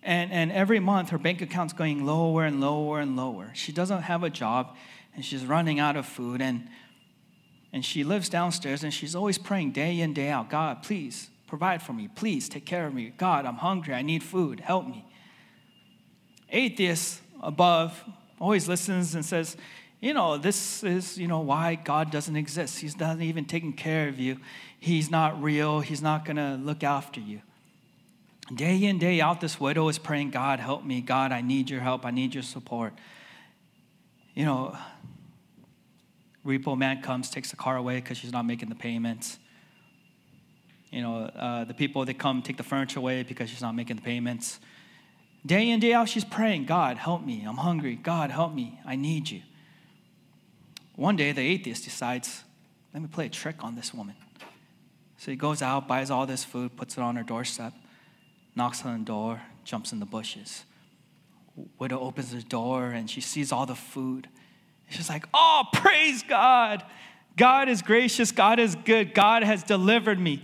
And, 0.02 0.32
and 0.32 0.50
every 0.50 0.80
month 0.80 1.10
her 1.10 1.18
bank 1.18 1.40
account's 1.40 1.72
going 1.72 2.04
lower 2.04 2.44
and 2.44 2.60
lower 2.60 2.98
and 2.98 3.16
lower. 3.16 3.52
She 3.54 3.70
doesn't 3.70 4.02
have 4.02 4.24
a 4.24 4.30
job 4.30 4.74
and 5.14 5.24
she's 5.24 5.46
running 5.46 5.78
out 5.78 5.94
of 5.94 6.06
food. 6.06 6.42
And, 6.42 6.68
and 7.72 7.84
she 7.84 8.02
lives 8.02 8.28
downstairs 8.28 8.82
and 8.82 8.92
she's 8.92 9.14
always 9.14 9.38
praying 9.38 9.70
day 9.70 10.00
in, 10.00 10.12
day 10.12 10.28
out 10.28 10.50
God, 10.50 10.82
please 10.82 11.28
Provide 11.52 11.82
for 11.82 11.92
me. 11.92 12.08
Please 12.08 12.48
take 12.48 12.64
care 12.64 12.86
of 12.86 12.94
me. 12.94 13.12
God, 13.18 13.44
I'm 13.44 13.56
hungry. 13.56 13.92
I 13.92 14.00
need 14.00 14.22
food. 14.22 14.58
Help 14.58 14.86
me. 14.86 15.04
atheist 16.48 17.20
above 17.42 18.02
always 18.40 18.68
listens 18.68 19.14
and 19.14 19.22
says, 19.22 19.58
you 20.00 20.14
know, 20.14 20.38
this 20.38 20.82
is, 20.82 21.18
you 21.18 21.28
know, 21.28 21.40
why 21.40 21.74
God 21.74 22.10
doesn't 22.10 22.36
exist. 22.36 22.78
He's 22.78 22.98
not 22.98 23.20
even 23.20 23.44
taking 23.44 23.74
care 23.74 24.08
of 24.08 24.18
you. 24.18 24.38
He's 24.80 25.10
not 25.10 25.42
real. 25.42 25.80
He's 25.80 26.00
not 26.00 26.24
going 26.24 26.38
to 26.38 26.58
look 26.58 26.82
after 26.82 27.20
you. 27.20 27.42
Day 28.54 28.84
in, 28.84 28.98
day 28.98 29.20
out, 29.20 29.42
this 29.42 29.60
widow 29.60 29.90
is 29.90 29.98
praying, 29.98 30.30
God, 30.30 30.58
help 30.58 30.86
me. 30.86 31.02
God, 31.02 31.32
I 31.32 31.42
need 31.42 31.68
your 31.68 31.80
help. 31.80 32.06
I 32.06 32.12
need 32.12 32.32
your 32.32 32.44
support. 32.44 32.94
You 34.32 34.46
know, 34.46 34.74
repo 36.46 36.78
man 36.78 37.02
comes, 37.02 37.28
takes 37.28 37.50
the 37.50 37.58
car 37.58 37.76
away 37.76 37.96
because 37.96 38.16
she's 38.16 38.32
not 38.32 38.46
making 38.46 38.70
the 38.70 38.74
payments. 38.74 39.38
You 40.92 41.00
know, 41.00 41.22
uh, 41.24 41.64
the 41.64 41.74
people 41.74 42.04
that 42.04 42.18
come 42.18 42.42
take 42.42 42.58
the 42.58 42.62
furniture 42.62 42.98
away 42.98 43.22
because 43.22 43.48
she's 43.48 43.62
not 43.62 43.74
making 43.74 43.96
the 43.96 44.02
payments. 44.02 44.60
Day 45.44 45.70
in, 45.70 45.80
day 45.80 45.94
out, 45.94 46.08
she's 46.08 46.24
praying, 46.24 46.66
God, 46.66 46.98
help 46.98 47.24
me. 47.24 47.44
I'm 47.46 47.56
hungry. 47.56 47.96
God, 47.96 48.30
help 48.30 48.52
me. 48.52 48.78
I 48.84 48.94
need 48.94 49.30
you. 49.30 49.40
One 50.94 51.16
day, 51.16 51.32
the 51.32 51.40
atheist 51.40 51.84
decides, 51.84 52.44
let 52.92 53.02
me 53.02 53.08
play 53.08 53.26
a 53.26 53.30
trick 53.30 53.64
on 53.64 53.74
this 53.74 53.94
woman. 53.94 54.14
So 55.16 55.30
he 55.30 55.36
goes 55.36 55.62
out, 55.62 55.88
buys 55.88 56.10
all 56.10 56.26
this 56.26 56.44
food, 56.44 56.76
puts 56.76 56.96
it 56.96 57.00
on 57.00 57.16
her 57.16 57.22
doorstep, 57.22 57.72
knocks 58.54 58.84
on 58.84 58.98
the 58.98 59.04
door, 59.04 59.40
jumps 59.64 59.92
in 59.92 60.00
the 60.00 60.06
bushes. 60.06 60.64
Widow 61.78 62.00
opens 62.00 62.32
the 62.32 62.42
door 62.42 62.88
and 62.88 63.08
she 63.08 63.20
sees 63.20 63.50
all 63.50 63.64
the 63.64 63.74
food. 63.74 64.28
She's 64.90 65.08
like, 65.08 65.26
oh, 65.32 65.64
praise 65.72 66.22
God. 66.22 66.84
God 67.36 67.68
is 67.68 67.80
gracious. 67.80 68.30
God 68.30 68.58
is 68.58 68.74
good. 68.74 69.14
God 69.14 69.42
has 69.42 69.62
delivered 69.62 70.20
me. 70.20 70.42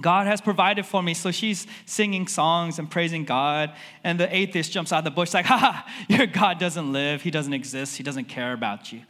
God 0.00 0.26
has 0.26 0.40
provided 0.40 0.86
for 0.86 1.02
me. 1.02 1.14
So 1.14 1.30
she's 1.30 1.66
singing 1.86 2.28
songs 2.28 2.78
and 2.78 2.90
praising 2.90 3.24
God. 3.24 3.72
And 4.04 4.18
the 4.18 4.34
atheist 4.34 4.72
jumps 4.72 4.92
out 4.92 4.98
of 4.98 5.04
the 5.04 5.10
bush, 5.10 5.34
like, 5.34 5.46
ha, 5.46 5.86
your 6.08 6.26
God 6.26 6.58
doesn't 6.58 6.92
live. 6.92 7.22
He 7.22 7.30
doesn't 7.30 7.52
exist. 7.52 7.96
He 7.96 8.02
doesn't 8.02 8.26
care 8.26 8.52
about 8.52 8.92
you. 8.92 9.02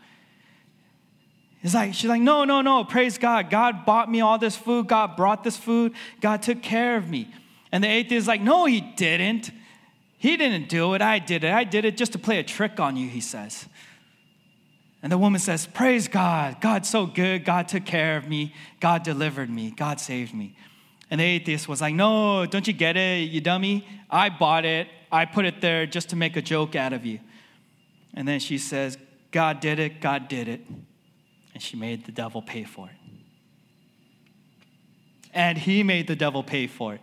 It's 1.62 1.74
like, 1.74 1.94
she's 1.94 2.08
like, 2.08 2.22
no, 2.22 2.44
no, 2.44 2.62
no, 2.62 2.84
praise 2.84 3.18
God. 3.18 3.50
God 3.50 3.84
bought 3.84 4.10
me 4.10 4.20
all 4.20 4.38
this 4.38 4.56
food. 4.56 4.86
God 4.86 5.16
brought 5.16 5.42
this 5.42 5.56
food. 5.56 5.92
God 6.20 6.40
took 6.40 6.62
care 6.62 6.96
of 6.96 7.10
me. 7.10 7.34
And 7.72 7.82
the 7.82 7.88
atheist 7.88 8.22
is 8.22 8.28
like, 8.28 8.40
no, 8.40 8.64
he 8.64 8.80
didn't. 8.80 9.50
He 10.18 10.36
didn't 10.36 10.68
do 10.68 10.94
it. 10.94 11.02
I 11.02 11.18
did 11.18 11.44
it. 11.44 11.52
I 11.52 11.64
did 11.64 11.84
it 11.84 11.96
just 11.96 12.12
to 12.12 12.18
play 12.18 12.38
a 12.38 12.44
trick 12.44 12.80
on 12.80 12.96
you, 12.96 13.08
he 13.08 13.20
says. 13.20 13.66
And 15.02 15.12
the 15.12 15.18
woman 15.18 15.40
says, 15.40 15.66
Praise 15.66 16.08
God. 16.08 16.60
God's 16.60 16.88
so 16.88 17.06
good. 17.06 17.44
God 17.44 17.68
took 17.68 17.84
care 17.84 18.16
of 18.16 18.28
me. 18.28 18.52
God 18.80 19.04
delivered 19.04 19.48
me. 19.48 19.70
God 19.70 20.00
saved 20.00 20.34
me. 20.34 20.56
And 21.10 21.20
the 21.20 21.24
atheist 21.24 21.68
was 21.68 21.80
like, 21.80 21.94
No, 21.94 22.46
don't 22.46 22.66
you 22.66 22.72
get 22.72 22.96
it, 22.96 23.30
you 23.30 23.40
dummy? 23.40 23.86
I 24.10 24.28
bought 24.28 24.64
it. 24.64 24.88
I 25.10 25.24
put 25.24 25.44
it 25.46 25.60
there 25.60 25.86
just 25.86 26.10
to 26.10 26.16
make 26.16 26.36
a 26.36 26.42
joke 26.42 26.76
out 26.76 26.92
of 26.92 27.06
you. 27.06 27.20
And 28.14 28.26
then 28.26 28.40
she 28.40 28.58
says, 28.58 28.98
God 29.30 29.60
did 29.60 29.78
it. 29.78 30.00
God 30.00 30.28
did 30.28 30.48
it. 30.48 30.60
And 31.54 31.62
she 31.62 31.76
made 31.76 32.04
the 32.04 32.12
devil 32.12 32.42
pay 32.42 32.64
for 32.64 32.88
it. 32.88 32.94
And 35.32 35.58
he 35.58 35.82
made 35.82 36.06
the 36.06 36.16
devil 36.16 36.42
pay 36.42 36.66
for 36.66 36.94
it. 36.94 37.00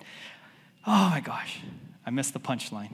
Oh 0.86 1.10
my 1.10 1.20
gosh, 1.20 1.60
I 2.06 2.10
missed 2.10 2.34
the 2.34 2.40
punchline. 2.40 2.92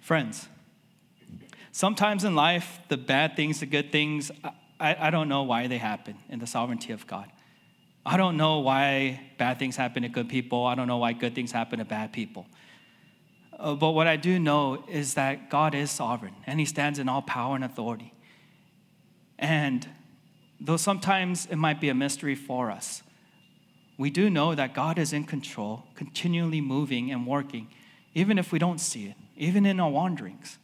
Friends, 0.00 0.48
sometimes 1.72 2.24
in 2.24 2.34
life, 2.34 2.80
the 2.88 2.96
bad 2.96 3.36
things, 3.36 3.60
the 3.60 3.66
good 3.66 3.92
things, 3.92 4.30
I, 4.80 5.08
I 5.08 5.10
don't 5.10 5.28
know 5.28 5.42
why 5.42 5.66
they 5.66 5.78
happen 5.78 6.16
in 6.28 6.38
the 6.38 6.46
sovereignty 6.46 6.92
of 6.92 7.06
God. 7.06 7.30
I 8.04 8.16
don't 8.16 8.36
know 8.36 8.60
why 8.60 9.20
bad 9.36 9.58
things 9.58 9.76
happen 9.76 10.02
to 10.02 10.08
good 10.08 10.28
people. 10.28 10.64
I 10.66 10.74
don't 10.74 10.88
know 10.88 10.96
why 10.96 11.12
good 11.12 11.34
things 11.34 11.52
happen 11.52 11.78
to 11.78 11.84
bad 11.84 12.12
people. 12.12 12.46
Uh, 13.58 13.74
but 13.74 13.90
what 13.90 14.06
I 14.06 14.16
do 14.16 14.38
know 14.38 14.84
is 14.88 15.14
that 15.14 15.50
God 15.50 15.74
is 15.74 15.90
sovereign 15.90 16.34
and 16.46 16.58
He 16.58 16.64
stands 16.64 16.98
in 16.98 17.08
all 17.08 17.20
power 17.20 17.54
and 17.54 17.62
authority. 17.62 18.14
And 19.38 19.86
though 20.58 20.78
sometimes 20.78 21.46
it 21.50 21.56
might 21.56 21.80
be 21.80 21.90
a 21.90 21.94
mystery 21.94 22.34
for 22.34 22.70
us, 22.70 23.02
we 23.98 24.08
do 24.08 24.30
know 24.30 24.54
that 24.54 24.72
God 24.72 24.98
is 24.98 25.12
in 25.12 25.24
control, 25.24 25.84
continually 25.94 26.62
moving 26.62 27.12
and 27.12 27.26
working, 27.26 27.68
even 28.14 28.38
if 28.38 28.50
we 28.50 28.58
don't 28.58 28.80
see 28.80 29.04
it, 29.04 29.14
even 29.36 29.66
in 29.66 29.78
our 29.78 29.90
wanderings. 29.90 30.56